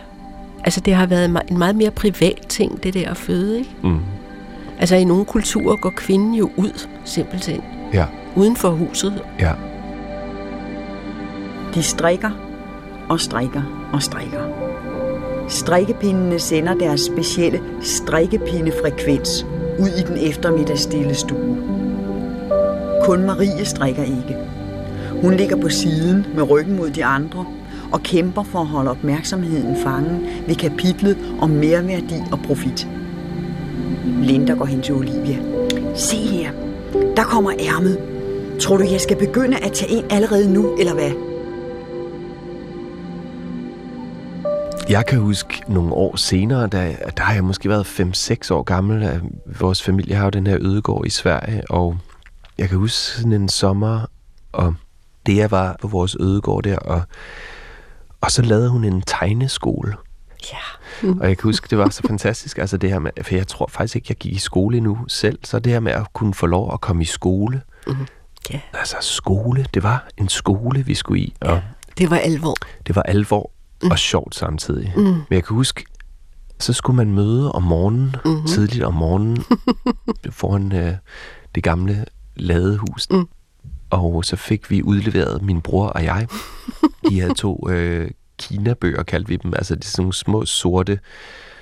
Altså 0.64 0.80
det 0.80 0.94
har 0.96 1.06
været 1.06 1.26
en 1.50 1.58
meget 1.58 1.76
mere 1.76 1.92
privat 1.92 2.46
ting, 2.50 2.84
det 2.84 2.94
der 2.94 3.10
at 3.12 3.18
føde, 3.18 3.58
ikke? 3.58 3.70
Mm. 3.84 4.00
Altså 4.80 4.96
i 4.96 5.04
nogle 5.04 5.26
kulturer 5.26 5.76
går 5.76 5.94
kvinden 5.96 6.34
jo 6.34 6.50
ud, 6.58 6.88
simpelthen, 7.06 7.62
Ja, 7.94 8.06
uden 8.36 8.56
for 8.56 8.70
huset. 8.70 9.22
ja, 9.40 9.52
De 11.76 11.84
strikker 11.84 12.32
og 13.10 13.20
strikker 13.20 13.90
og 13.94 14.04
strikker. 14.04 14.40
Strikkepindene 15.50 16.40
sender 16.40 16.74
deres 16.74 17.02
specielle 17.02 17.60
strikkepindefrekvens 17.82 19.46
ud 19.80 19.88
i 19.88 20.02
den 20.02 20.18
eftermiddagsstille 20.18 21.14
stue. 21.14 21.58
Kun 23.06 23.24
Marie 23.26 23.66
strikker 23.66 24.04
ikke. 24.04 24.38
Hun 25.22 25.34
ligger 25.34 25.56
på 25.56 25.70
siden 25.70 26.26
med 26.36 26.50
ryggen 26.50 26.78
mod 26.78 26.90
de 26.90 27.06
andre 27.06 27.46
og 27.92 28.04
kæmper 28.04 28.44
for 28.44 28.60
at 28.60 28.68
holde 28.68 28.92
opmærksomheden 28.92 29.76
fangen 29.84 30.28
ved 30.48 30.56
kapitlet 30.56 31.18
om 31.42 31.50
merværdi 31.50 32.16
og 32.32 32.40
profit. 32.40 32.88
Linda 34.22 34.54
går 34.54 34.66
hen 34.66 34.82
til 34.82 34.96
Olivia. 34.96 35.38
Se 35.96 36.16
her, 36.16 36.52
der 37.16 37.24
kommer 37.24 37.52
ærmet. 37.60 38.00
Tror 38.60 38.78
du, 38.78 38.84
jeg 38.92 39.02
skal 39.02 39.18
begynde 39.18 39.58
at 39.58 39.72
tage 39.72 39.92
ind 39.92 40.06
allerede 40.10 40.54
nu, 40.54 40.76
eller 40.80 40.94
hvad? 40.94 41.35
Jeg 44.90 45.06
kan 45.06 45.20
huske 45.20 45.64
nogle 45.68 45.94
år 45.94 46.16
senere, 46.16 46.68
da, 46.68 46.96
der 47.18 47.24
har 47.24 47.34
jeg 47.34 47.44
måske 47.44 47.70
været 47.70 47.86
5-6 47.86 48.54
år 48.54 48.64
gammel. 48.64 49.22
Vores 49.60 49.84
familie 49.84 50.16
har 50.16 50.24
jo 50.24 50.30
den 50.30 50.48
her 50.48 50.58
ødegård 50.62 51.06
i 51.06 51.10
Sverige, 51.10 51.72
og 51.72 51.98
jeg 52.58 52.70
kan 52.70 52.78
huske 52.78 52.98
sådan 52.98 53.32
en 53.32 53.50
sommer, 53.50 54.06
og 54.52 54.76
det 55.26 55.36
jeg 55.36 55.52
var 55.52 55.76
på 55.82 55.88
vores 55.88 56.18
ødegård 56.20 56.64
der, 56.64 56.78
og, 56.78 57.02
og 58.22 58.32
så 58.32 58.42
lavede 58.42 58.70
hun 58.70 58.84
en 58.84 59.02
tegneskole. 59.02 59.96
Ja. 60.54 60.58
Mm. 61.08 61.20
Og 61.20 61.28
jeg 61.28 61.38
kan 61.38 61.44
huske, 61.44 61.68
det 61.70 61.78
var 61.78 61.90
så 61.90 62.02
fantastisk, 62.08 62.58
altså 62.58 62.78
det 62.78 62.90
her 62.90 63.00
med, 63.00 63.12
for 63.22 63.36
jeg 63.36 63.48
tror 63.48 63.68
faktisk 63.68 63.96
ikke, 63.96 64.06
jeg 64.10 64.18
gik 64.18 64.34
i 64.34 64.40
skole 64.40 64.78
endnu 64.78 64.98
selv, 65.08 65.40
så 65.44 65.60
det 65.60 65.72
her 65.72 65.80
med 65.80 65.92
at 65.92 66.14
kunne 66.14 66.34
få 66.34 66.46
lov 66.46 66.74
at 66.74 66.82
komme 66.82 67.02
i 67.02 67.06
skole. 67.06 67.62
Mm. 67.88 67.94
Ja. 68.54 68.60
Altså 68.74 68.96
skole, 69.02 69.66
det 69.74 69.84
var 69.84 70.08
en 70.18 70.30
skole, 70.30 70.86
vi 70.86 70.96
skulle 70.96 71.22
i, 71.22 71.36
og 71.42 71.54
ja, 71.54 71.62
det 71.98 72.10
var 72.10 72.18
alvor. 72.18 72.56
Det 72.88 72.96
var 72.96 73.02
alvor 73.02 73.52
mm. 73.84 73.92
og 73.92 74.00
sjovt 74.00 74.36
samtidig. 74.36 74.94
Mm. 74.96 75.04
Men 75.04 75.26
jeg 75.32 75.44
kan 75.44 75.56
huske, 75.56 75.86
så 76.60 76.74
skulle 76.74 76.96
man 76.96 77.12
møde 77.12 77.52
om 77.52 77.64
morgenen, 77.64 78.16
mm-hmm. 78.26 78.48
tidligt 78.48 78.84
om 78.84 78.94
morgenen, 78.94 79.44
foran 80.30 80.72
øh, 80.72 80.94
det 81.56 81.64
gamle 81.64 82.06
ladehus. 82.36 83.08
Mm. 83.12 83.28
Og 83.90 84.26
så 84.26 84.36
fik 84.36 84.72
vi 84.72 84.84
udleveret, 84.84 85.42
min 85.42 85.62
bror 85.62 85.88
og 85.88 86.04
jeg, 86.04 86.28
de 87.10 87.20
havde 87.20 87.34
to 87.34 87.68
øh, 87.70 88.12
Kina-bøger, 88.38 89.04
kaldte 89.04 89.30
vi 89.30 89.36
dem. 89.36 89.54
Altså 89.56 89.76
det 89.76 89.86
er 89.86 89.90
sådan 89.90 90.02
nogle 90.02 90.14
små 90.14 90.46
sorte 90.46 91.00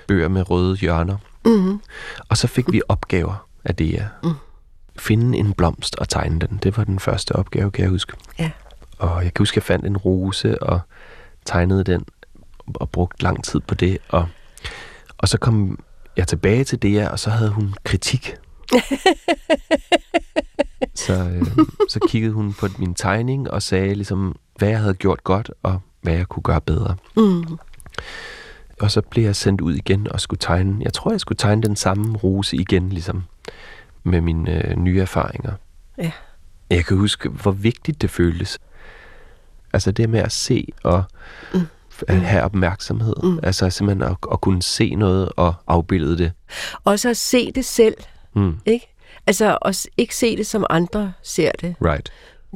bøger 0.07 0.27
med 0.27 0.49
røde 0.49 0.77
hjørner. 0.77 1.17
Mm-hmm. 1.45 1.81
Og 2.29 2.37
så 2.37 2.47
fik 2.47 2.71
vi 2.71 2.81
opgaver 2.89 3.47
af 3.65 3.75
det 3.75 3.87
her. 3.87 4.07
Mm. 4.23 4.33
Finde 4.99 5.37
en 5.37 5.53
blomst 5.53 5.95
og 5.95 6.09
tegne 6.09 6.39
den. 6.39 6.59
Det 6.63 6.77
var 6.77 6.83
den 6.83 6.99
første 6.99 7.31
opgave, 7.35 7.71
kan 7.71 7.83
jeg 7.83 7.89
huske. 7.89 8.13
Ja. 8.39 8.51
Og 8.97 9.23
jeg 9.23 9.33
kan 9.33 9.41
huske, 9.41 9.53
at 9.53 9.55
jeg 9.55 9.63
fandt 9.63 9.85
en 9.85 9.97
rose 9.97 10.63
og 10.63 10.79
tegnede 11.45 11.83
den 11.83 12.05
og 12.75 12.89
brugte 12.89 13.23
lang 13.23 13.43
tid 13.43 13.59
på 13.59 13.75
det. 13.75 13.97
Og, 14.09 14.27
og 15.17 15.27
så 15.27 15.37
kom 15.37 15.79
jeg 16.17 16.27
tilbage 16.27 16.63
til 16.63 16.81
det, 16.81 17.09
og 17.09 17.19
så 17.19 17.29
havde 17.29 17.49
hun 17.49 17.73
kritik. 17.83 18.35
så, 20.95 21.13
øh, 21.13 21.47
så 21.89 21.99
kiggede 22.07 22.33
hun 22.33 22.53
på 22.53 22.67
min 22.77 22.93
tegning 22.93 23.51
og 23.51 23.61
sagde 23.61 23.93
ligesom, 23.93 24.35
hvad 24.55 24.69
jeg 24.69 24.79
havde 24.79 24.93
gjort 24.93 25.23
godt, 25.23 25.51
og 25.63 25.79
hvad 26.01 26.13
jeg 26.13 26.27
kunne 26.27 26.43
gøre 26.43 26.61
bedre. 26.61 26.95
Mm. 27.17 27.57
Og 28.79 28.91
så 28.91 29.01
blev 29.01 29.23
jeg 29.23 29.35
sendt 29.35 29.61
ud 29.61 29.73
igen 29.73 30.11
og 30.11 30.21
skulle 30.21 30.39
tegne. 30.39 30.83
Jeg 30.83 30.93
tror, 30.93 31.11
jeg 31.11 31.19
skulle 31.19 31.37
tegne 31.37 31.61
den 31.61 31.75
samme 31.75 32.17
rose 32.17 32.57
igen, 32.57 32.89
ligesom 32.89 33.23
med 34.03 34.21
mine 34.21 34.67
øh, 34.67 34.75
nye 34.75 35.01
erfaringer. 35.01 35.53
Ja. 35.97 36.11
Jeg 36.69 36.85
kan 36.85 36.97
huske, 36.97 37.29
hvor 37.29 37.51
vigtigt 37.51 38.01
det 38.01 38.09
føltes. 38.09 38.59
Altså 39.73 39.91
det 39.91 40.09
med 40.09 40.19
at 40.19 40.31
se 40.31 40.67
og 40.83 41.03
mm. 41.53 41.67
at 42.07 42.21
have 42.21 42.43
opmærksomhed. 42.43 43.15
Mm. 43.23 43.39
Altså 43.43 43.69
simpelthen 43.69 44.11
at, 44.11 44.17
at 44.31 44.41
kunne 44.41 44.61
se 44.61 44.95
noget 44.95 45.29
og 45.37 45.53
afbilde 45.67 46.17
det. 46.17 46.31
Og 46.83 46.99
så 46.99 47.09
at 47.09 47.17
se 47.17 47.51
det 47.51 47.65
selv. 47.65 47.95
Mm. 48.33 48.59
Ikke? 48.65 48.93
Altså 49.27 49.57
at 49.65 49.87
ikke 49.97 50.15
se 50.15 50.37
det, 50.37 50.47
som 50.47 50.65
andre 50.69 51.13
ser 51.23 51.51
det. 51.61 51.75
Right. 51.81 52.11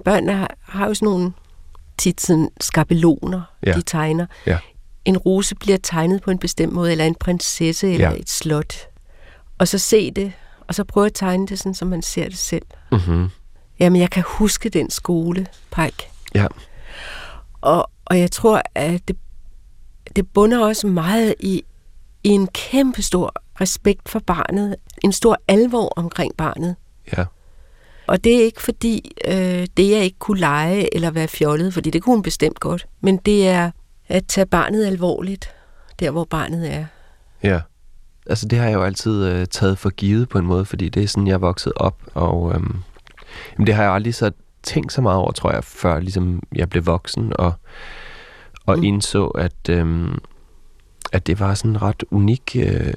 Børnene 0.06 0.34
har, 0.34 0.56
har 0.62 0.88
jo 0.88 0.94
sådan 0.94 1.06
nogle 1.06 1.32
tit 1.98 2.22
sådan 2.22 2.50
skabeloner, 2.62 3.42
ja. 3.66 3.72
de 3.74 3.82
tegner. 3.82 4.26
Ja. 4.46 4.58
En 5.06 5.18
rose 5.18 5.56
bliver 5.56 5.78
tegnet 5.84 6.22
på 6.22 6.32
en 6.32 6.38
bestemt 6.40 6.74
måde, 6.74 6.92
eller 6.92 7.06
en 7.06 7.16
prinsesse, 7.16 7.94
eller 7.94 8.10
ja. 8.10 8.16
et 8.16 8.30
slot. 8.30 8.74
Og 9.58 9.68
så 9.68 9.78
se 9.78 10.12
det, 10.12 10.32
og 10.68 10.76
så 10.76 10.84
prøve 10.84 11.06
at 11.06 11.14
tegne 11.14 11.48
det 11.48 11.60
sådan, 11.60 11.74
som 11.74 11.88
man 11.88 12.02
ser 12.02 12.30
det 12.30 12.38
selv. 12.38 12.66
Mm-hmm. 12.92 13.30
Jamen, 13.80 14.02
jeg 14.02 14.10
kan 14.10 14.24
huske 14.28 14.70
den 14.70 14.90
skole, 14.90 15.48
Pike. 15.76 16.10
Ja. 16.36 16.48
Og, 17.62 17.90
og 18.06 18.20
jeg 18.20 18.32
tror, 18.32 18.62
at 18.76 19.08
det, 19.08 19.18
det 20.16 20.28
bunder 20.34 20.66
også 20.66 20.88
meget 20.88 21.36
i, 21.40 21.64
i 22.24 22.30
en 22.30 22.48
kæmpe 22.48 23.02
stor 23.02 23.34
respekt 23.62 24.10
for 24.10 24.20
barnet. 24.20 24.76
En 25.04 25.12
stor 25.12 25.38
alvor 25.48 25.94
omkring 25.96 26.38
barnet. 26.38 26.76
Ja. 27.18 27.26
Og 28.08 28.24
det 28.24 28.36
er 28.36 28.44
ikke 28.44 28.62
fordi, 28.62 29.12
øh, 29.28 29.68
det 29.78 29.92
jeg 29.92 30.04
ikke 30.04 30.20
kunne 30.20 30.40
lege 30.40 30.96
eller 30.96 31.12
være 31.12 31.28
fjollet, 31.28 31.74
fordi 31.74 31.90
det 31.90 32.04
kunne 32.04 32.16
hun 32.16 32.24
bestemt 32.24 32.60
godt. 32.60 32.88
Men 33.02 33.18
det 33.18 33.48
er 33.48 33.72
at 34.08 34.26
tage 34.26 34.46
barnet 34.46 34.86
alvorligt, 34.86 35.50
der 36.00 36.12
hvor 36.12 36.24
barnet 36.24 36.74
er. 36.74 36.86
Ja. 37.44 37.62
Altså 38.26 38.48
det 38.48 38.60
har 38.60 38.66
jeg 38.66 38.74
jo 38.74 38.84
altid 38.84 39.26
øh, 39.26 39.46
taget 39.46 39.78
for 39.78 39.90
givet 39.90 40.30
på 40.30 40.38
en 40.38 40.46
måde, 40.46 40.66
fordi 40.66 40.90
det 40.90 41.04
er 41.04 41.08
sådan, 41.08 41.28
jeg 41.28 41.34
er 41.34 41.38
vokset 41.38 41.74
op, 41.76 41.96
og 42.14 42.52
øhm, 42.56 42.76
jamen, 43.54 43.68
det 43.68 43.76
har 43.76 43.84
jeg 43.84 43.92
aldrig 43.92 44.16
så 44.16 44.32
tænkt 44.64 44.94
så 44.94 45.02
meget 45.02 45.20
over, 45.20 45.32
tror 45.32 45.52
jeg, 45.52 45.64
før 45.64 46.00
ligesom 46.00 46.44
jeg 46.56 46.70
blev 46.70 46.86
voksen, 46.86 47.34
og, 47.36 47.54
og 48.66 48.78
mm. 48.78 48.84
indså, 48.84 49.28
at, 49.28 49.70
øhm, 49.70 50.18
at 51.12 51.28
det 51.28 51.40
var 51.40 51.54
sådan 51.54 51.82
ret 51.82 52.04
unik, 52.12 52.56
øh, 52.60 52.94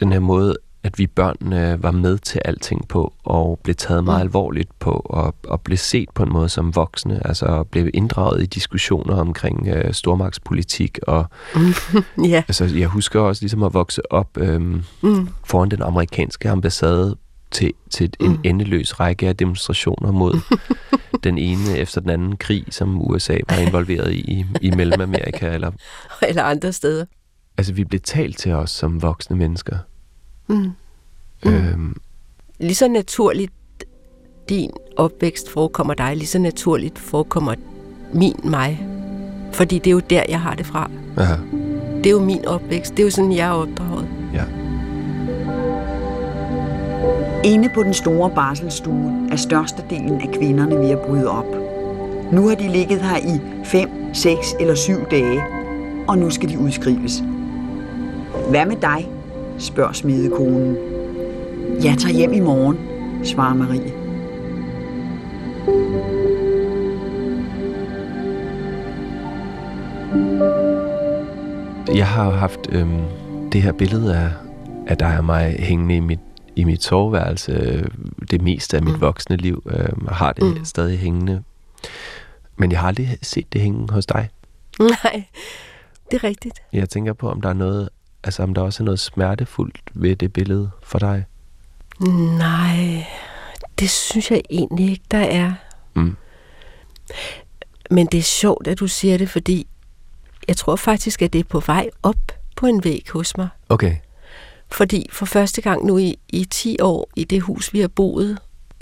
den 0.00 0.12
her 0.12 0.20
måde, 0.20 0.56
at 0.82 0.98
vi 0.98 1.06
børn 1.06 1.52
øh, 1.52 1.82
var 1.82 1.90
med 1.90 2.18
til 2.18 2.40
alting 2.44 2.88
på, 2.88 3.14
og 3.24 3.60
blev 3.62 3.74
taget 3.74 4.04
meget 4.04 4.20
mm. 4.20 4.26
alvorligt 4.26 4.78
på, 4.78 4.90
og, 4.90 5.34
og 5.44 5.60
blev 5.60 5.76
set 5.76 6.08
på 6.14 6.22
en 6.22 6.32
måde 6.32 6.48
som 6.48 6.76
voksne, 6.76 7.26
altså 7.26 7.64
blev 7.64 7.90
inddraget 7.94 8.42
i 8.42 8.46
diskussioner 8.46 9.16
omkring 9.16 9.68
øh, 9.68 9.92
stormagtspolitik, 9.94 10.98
og 11.02 11.26
yeah. 12.26 12.42
altså, 12.48 12.64
jeg 12.64 12.88
husker 12.88 13.20
også 13.20 13.42
ligesom 13.42 13.62
at 13.62 13.74
vokse 13.74 14.12
op 14.12 14.28
øh, 14.36 14.60
mm. 14.60 15.28
foran 15.44 15.68
den 15.68 15.82
amerikanske 15.82 16.50
ambassade 16.50 17.16
til, 17.50 17.72
til 17.90 18.12
en 18.20 18.30
mm. 18.30 18.40
endeløs 18.44 19.00
række 19.00 19.28
af 19.28 19.36
demonstrationer 19.36 20.12
mod 20.12 20.40
den 21.24 21.38
ene 21.38 21.78
efter 21.78 22.00
den 22.00 22.10
anden 22.10 22.36
krig, 22.36 22.64
som 22.70 23.02
USA 23.02 23.38
var 23.48 23.56
involveret 23.56 24.12
i, 24.12 24.46
i 24.60 24.70
Mellemamerika. 24.70 25.54
Eller, 25.54 25.70
eller 26.28 26.42
andre 26.42 26.72
steder. 26.72 27.04
Altså, 27.58 27.72
vi 27.72 27.84
blev 27.84 28.00
talt 28.00 28.38
til 28.38 28.52
os 28.52 28.70
som 28.70 29.02
voksne 29.02 29.36
mennesker. 29.36 29.76
Mm. 30.46 30.72
Mm. 31.44 31.54
Øhm, 31.54 31.96
lige 32.58 32.74
så 32.74 32.88
naturligt 32.88 33.52
din 34.48 34.70
opvækst 34.96 35.50
forekommer 35.50 35.94
dig, 35.94 36.16
lige 36.16 36.26
så 36.26 36.38
naturligt 36.38 36.98
forekommer 36.98 37.54
min 38.12 38.40
mig. 38.44 38.86
Fordi 39.52 39.78
det 39.78 39.86
er 39.86 39.92
jo 39.92 40.00
der, 40.10 40.22
jeg 40.28 40.40
har 40.40 40.54
det 40.54 40.66
fra. 40.66 40.90
Aha. 41.16 41.34
Det 41.96 42.06
er 42.06 42.10
jo 42.10 42.24
min 42.24 42.46
opvækst. 42.46 42.90
Det 42.90 42.98
er 42.98 43.04
jo 43.04 43.10
sådan, 43.10 43.32
jeg 43.32 43.48
er 43.48 43.52
opdraget. 43.52 44.08
Ja. 44.34 44.67
Inde 47.44 47.68
på 47.74 47.82
den 47.82 47.94
store 47.94 48.30
barselsstue 48.30 49.28
er 49.30 49.36
størstedelen 49.36 50.20
af 50.20 50.28
kvinderne 50.32 50.78
ved 50.78 50.90
at 50.90 50.98
bryde 50.98 51.30
op. 51.30 51.56
Nu 52.32 52.48
har 52.48 52.54
de 52.54 52.68
ligget 52.68 53.00
her 53.00 53.16
i 53.16 53.40
5, 53.64 53.88
6 54.14 54.54
eller 54.60 54.74
7 54.74 54.94
dage, 55.10 55.42
og 56.08 56.18
nu 56.18 56.30
skal 56.30 56.48
de 56.48 56.58
udskrives. 56.58 57.22
Hvad 58.50 58.66
med 58.66 58.76
dig? 58.76 59.08
spørger 59.58 59.92
smedekonen. 59.92 60.76
Jeg 61.84 61.98
tager 61.98 62.14
hjem 62.14 62.32
i 62.32 62.40
morgen, 62.40 62.78
svarer 63.24 63.54
Marie. 63.54 63.92
Jeg 71.96 72.06
har 72.06 72.30
haft 72.30 72.60
øhm, 72.72 73.00
det 73.52 73.62
her 73.62 73.72
billede 73.72 74.16
af, 74.16 74.28
af 74.86 74.96
dig 74.96 75.18
og 75.18 75.24
mig 75.24 75.56
hængende 75.58 75.96
i 75.96 76.00
mit, 76.00 76.20
i 76.58 76.64
mit 76.64 76.84
soveværelse 76.84 77.52
øh, 77.52 77.84
det 78.30 78.42
meste 78.42 78.76
af 78.76 78.82
mit 78.82 78.94
mm. 78.94 79.00
voksne 79.00 79.36
liv. 79.36 79.62
Øh, 79.66 80.06
har 80.08 80.32
det 80.32 80.44
mm. 80.44 80.64
stadig 80.64 80.98
hængende. 80.98 81.42
Men 82.56 82.72
jeg 82.72 82.80
har 82.80 82.88
aldrig 82.88 83.18
set 83.22 83.52
det 83.52 83.60
hænge 83.60 83.92
hos 83.92 84.06
dig. 84.06 84.28
Nej, 84.78 85.24
det 86.10 86.16
er 86.16 86.24
rigtigt. 86.24 86.62
Jeg 86.72 86.88
tænker 86.88 87.12
på, 87.12 87.30
om 87.30 87.40
der 87.40 87.48
er 87.48 87.54
noget, 87.54 87.88
altså 88.24 88.42
om 88.42 88.54
der 88.54 88.62
også 88.62 88.82
er 88.82 88.84
noget 88.84 89.00
smertefuldt 89.00 89.80
ved 89.94 90.16
det 90.16 90.32
billede 90.32 90.70
for 90.82 90.98
dig. 90.98 91.24
Nej, 92.38 93.06
det 93.78 93.90
synes 93.90 94.30
jeg 94.30 94.42
egentlig 94.50 94.90
ikke, 94.90 95.04
der 95.10 95.18
er. 95.18 95.52
Mm. 95.94 96.16
Men 97.90 98.06
det 98.06 98.18
er 98.18 98.22
sjovt, 98.22 98.66
at 98.66 98.78
du 98.78 98.88
siger 98.88 99.18
det, 99.18 99.28
fordi 99.30 99.66
jeg 100.48 100.56
tror 100.56 100.76
faktisk, 100.76 101.22
at 101.22 101.32
det 101.32 101.38
er 101.38 101.44
på 101.44 101.60
vej 101.60 101.90
op 102.02 102.32
på 102.56 102.66
en 102.66 102.84
væg 102.84 103.06
hos 103.12 103.36
mig. 103.36 103.48
Okay. 103.68 103.96
Fordi 104.70 105.06
for 105.12 105.26
første 105.26 105.60
gang 105.60 105.86
nu 105.86 105.98
i, 105.98 106.18
i 106.28 106.44
10 106.44 106.76
år 106.80 107.10
i 107.16 107.24
det 107.24 107.42
hus, 107.42 107.72
vi 107.72 107.80
har 107.80 107.88
boet, 107.88 108.38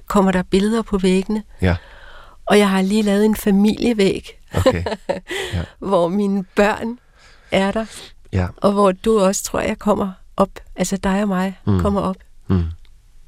kommer 0.06 0.32
der 0.32 0.42
billeder 0.42 0.82
på 0.82 0.98
væggene. 0.98 1.42
Ja. 1.62 1.76
Og 2.46 2.58
jeg 2.58 2.70
har 2.70 2.82
lige 2.82 3.02
lavet 3.02 3.24
en 3.24 3.36
familievæg, 3.36 4.40
okay. 4.56 4.84
ja. 5.54 5.62
hvor 5.78 6.08
mine 6.08 6.44
børn 6.44 6.98
er 7.50 7.72
der. 7.72 7.86
Ja. 8.32 8.46
Og 8.56 8.72
hvor 8.72 8.92
du 8.92 9.20
også, 9.20 9.44
tror 9.44 9.60
jeg, 9.60 9.78
kommer 9.78 10.12
op. 10.36 10.50
Altså 10.76 10.96
dig 10.96 11.22
og 11.22 11.28
mig 11.28 11.58
mm. 11.66 11.80
kommer 11.80 12.00
op. 12.00 12.16
Mm. 12.48 12.64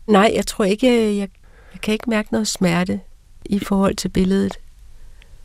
Nej, 0.06 0.32
jeg 0.34 0.46
tror 0.46 0.64
ikke, 0.64 1.16
jeg, 1.18 1.28
jeg 1.72 1.80
kan 1.82 1.92
ikke 1.92 2.10
mærke 2.10 2.32
noget 2.32 2.48
smerte 2.48 3.00
i 3.44 3.58
forhold 3.58 3.94
til 3.94 4.08
billedet. 4.08 4.58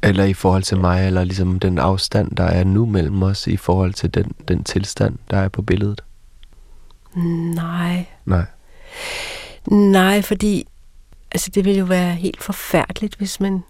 Eller 0.03 0.23
i 0.23 0.33
forhold 0.33 0.63
til 0.63 0.77
mig, 0.77 1.07
eller 1.07 1.23
ligesom 1.23 1.59
den 1.59 1.77
afstand, 1.77 2.35
der 2.35 2.43
er 2.43 2.63
nu 2.63 2.85
mellem 2.85 3.23
os, 3.23 3.47
i 3.47 3.57
forhold 3.57 3.93
til 3.93 4.13
den, 4.13 4.31
den 4.47 4.63
tilstand, 4.63 5.17
der 5.29 5.37
er 5.37 5.49
på 5.49 5.61
billedet? 5.61 6.01
Nej. 7.15 8.05
Nej. 8.25 8.45
Nej, 9.67 10.21
fordi 10.21 10.67
altså, 11.31 11.51
det 11.55 11.65
ville 11.65 11.79
jo 11.79 11.85
være 11.85 12.15
helt 12.15 12.43
forfærdeligt, 12.43 13.15
hvis 13.15 13.39
man 13.39 13.63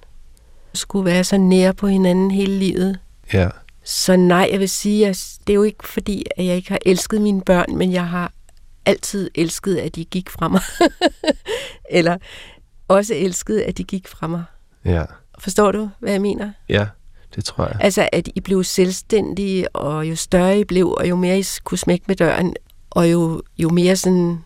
skulle 0.73 1.05
være 1.05 1.23
så 1.23 1.37
nær 1.37 1.71
på 1.71 1.87
hinanden 1.87 2.31
hele 2.31 2.59
livet. 2.59 2.99
Ja. 3.33 3.49
Så 3.83 4.15
nej, 4.15 4.49
jeg 4.51 4.59
vil 4.59 4.69
sige, 4.69 5.07
at 5.07 5.37
det 5.47 5.53
er 5.53 5.55
jo 5.55 5.63
ikke 5.63 5.87
fordi, 5.87 6.25
at 6.37 6.45
jeg 6.45 6.55
ikke 6.55 6.69
har 6.71 6.79
elsket 6.85 7.21
mine 7.21 7.41
børn, 7.41 7.77
men 7.77 7.93
jeg 7.93 8.07
har 8.07 8.31
altid 8.85 9.31
elsket, 9.35 9.77
at 9.77 9.95
de 9.95 10.05
gik 10.05 10.29
fra 10.29 10.47
mig. 10.47 10.61
Eller 11.89 12.17
også 12.87 13.13
elsket, 13.15 13.59
at 13.59 13.77
de 13.77 13.83
gik 13.83 14.07
fra 14.07 14.27
mig. 14.27 14.43
Ja. 14.85 15.03
Forstår 15.39 15.71
du, 15.71 15.89
hvad 15.99 16.11
jeg 16.11 16.21
mener? 16.21 16.51
Ja, 16.69 16.87
det 17.35 17.45
tror 17.45 17.65
jeg. 17.65 17.77
Altså, 17.79 18.09
at 18.11 18.29
I 18.35 18.39
blev 18.39 18.63
selvstændige, 18.63 19.75
og 19.75 20.09
jo 20.09 20.15
større 20.15 20.59
I 20.59 20.63
blev, 20.63 20.89
og 20.91 21.09
jo 21.09 21.15
mere 21.15 21.39
I 21.39 21.45
kunne 21.63 21.77
smække 21.77 22.05
med 22.07 22.15
døren, 22.15 22.55
og 22.95 23.11
jo, 23.11 23.41
jo 23.57 23.69
mere 23.69 23.95
sådan 23.95 24.43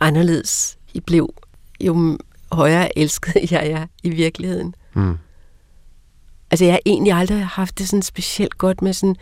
anderledes 0.00 0.78
I 0.94 1.00
blev, 1.00 1.34
jo 1.80 2.18
højere 2.52 2.98
elskede 2.98 3.46
jeg 3.54 3.66
jer 3.70 3.86
i 4.02 4.10
virkeligheden. 4.10 4.74
Mm. 4.94 5.18
Altså, 6.50 6.64
jeg 6.64 6.74
har 6.74 6.80
egentlig 6.86 7.12
aldrig 7.12 7.46
haft 7.46 7.78
det 7.78 7.88
sådan 7.88 8.02
specielt 8.02 8.58
godt 8.58 8.82
med 8.82 8.92
sådan 8.92 9.16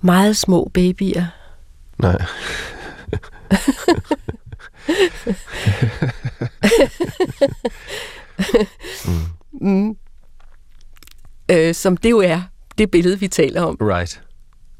meget 0.00 0.36
små 0.36 0.70
babyer. 0.74 1.26
Nej. 1.98 2.16
Mm. 9.52 9.96
Øh, 11.50 11.74
som 11.74 11.96
det 11.96 12.10
jo 12.10 12.18
er, 12.18 12.42
det 12.78 12.90
billede, 12.90 13.20
vi 13.20 13.28
taler 13.28 13.62
om. 13.62 13.76
Right. 13.80 14.22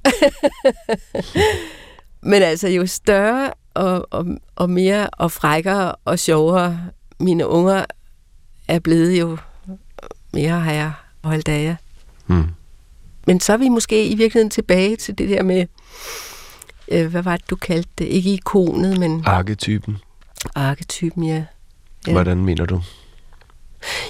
Men 2.22 2.42
altså, 2.42 2.68
jo 2.68 2.87
større 2.87 3.52
og, 3.74 4.06
og, 4.11 4.26
og 4.56 4.70
mere 4.70 5.11
og 5.11 5.33
frækkere 5.33 5.94
og 6.04 6.18
sjovere 6.18 6.80
mine 7.20 7.46
unger 7.46 7.85
er 8.68 8.78
blevet, 8.78 9.20
jo 9.20 9.38
mere 10.33 10.61
har 10.61 10.72
jeg 10.72 10.92
holdt 11.24 11.48
af 11.48 11.64
jer. 11.64 11.76
Mm. 12.26 12.44
Men 13.26 13.40
så 13.40 13.52
er 13.52 13.56
vi 13.56 13.68
måske 13.68 14.09
i 14.09 14.14
virkeligheden 14.14 14.50
tilbage 14.50 14.96
til 14.96 15.18
det 15.18 15.28
der 15.28 15.42
med, 15.42 15.66
øh, 16.88 17.06
hvad 17.06 17.22
var 17.22 17.37
det, 17.37 17.50
du 17.50 17.56
kaldte 17.56 17.90
det? 17.98 18.04
Ikke 18.04 18.33
ikonet, 18.33 18.98
men 18.98 19.22
Arketypen. 19.26 19.98
arketypen, 20.54 21.24
ja. 21.24 21.44
Ja. 22.06 22.12
Hvordan 22.12 22.38
mener 22.44 22.66
du? 22.66 22.83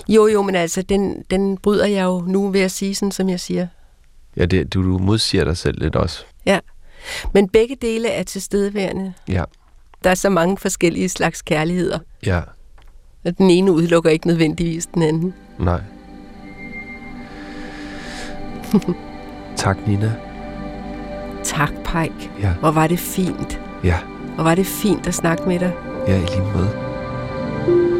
Jo, 0.08 0.26
jo, 0.26 0.42
men 0.42 0.54
altså, 0.54 0.82
den, 0.82 1.24
den 1.30 1.58
bryder 1.58 1.86
jeg 1.86 2.04
jo 2.04 2.20
nu 2.20 2.50
ved 2.50 2.60
at 2.60 2.70
sige, 2.70 2.94
sådan 2.94 3.12
som 3.12 3.28
jeg 3.28 3.40
siger. 3.40 3.66
Ja, 4.36 4.44
det, 4.46 4.74
du, 4.74 4.82
du 4.82 4.98
modsiger 4.98 5.44
dig 5.44 5.56
selv 5.56 5.82
lidt 5.82 5.96
også. 5.96 6.24
Ja. 6.46 6.58
Men 7.34 7.48
begge 7.48 7.76
dele 7.82 8.08
er 8.08 8.22
tilstedeværende. 8.22 9.12
Ja. 9.28 9.44
Der 10.04 10.10
er 10.10 10.14
så 10.14 10.30
mange 10.30 10.56
forskellige 10.56 11.08
slags 11.08 11.42
kærligheder. 11.42 11.98
Ja. 12.26 12.40
Og 13.24 13.38
den 13.38 13.50
ene 13.50 13.72
udelukker 13.72 14.10
ikke 14.10 14.26
nødvendigvis 14.26 14.86
den 14.86 15.02
anden. 15.02 15.34
Nej. 15.58 15.80
tak, 19.56 19.86
Nina. 19.86 20.12
Tak, 21.44 21.70
Pike. 21.70 22.30
Ja. 22.40 22.52
Hvor 22.52 22.70
var 22.70 22.86
det 22.86 22.98
fint. 22.98 23.60
Ja. 23.84 23.98
Hvor 24.34 24.44
var 24.44 24.54
det 24.54 24.66
fint 24.66 25.06
at 25.06 25.14
snakke 25.14 25.48
med 25.48 25.58
dig. 25.58 25.72
Ja, 26.06 26.16
i 26.16 26.20
lige 26.20 26.40
måde. 26.40 26.70
Gå 27.66 27.70
på 27.70 27.99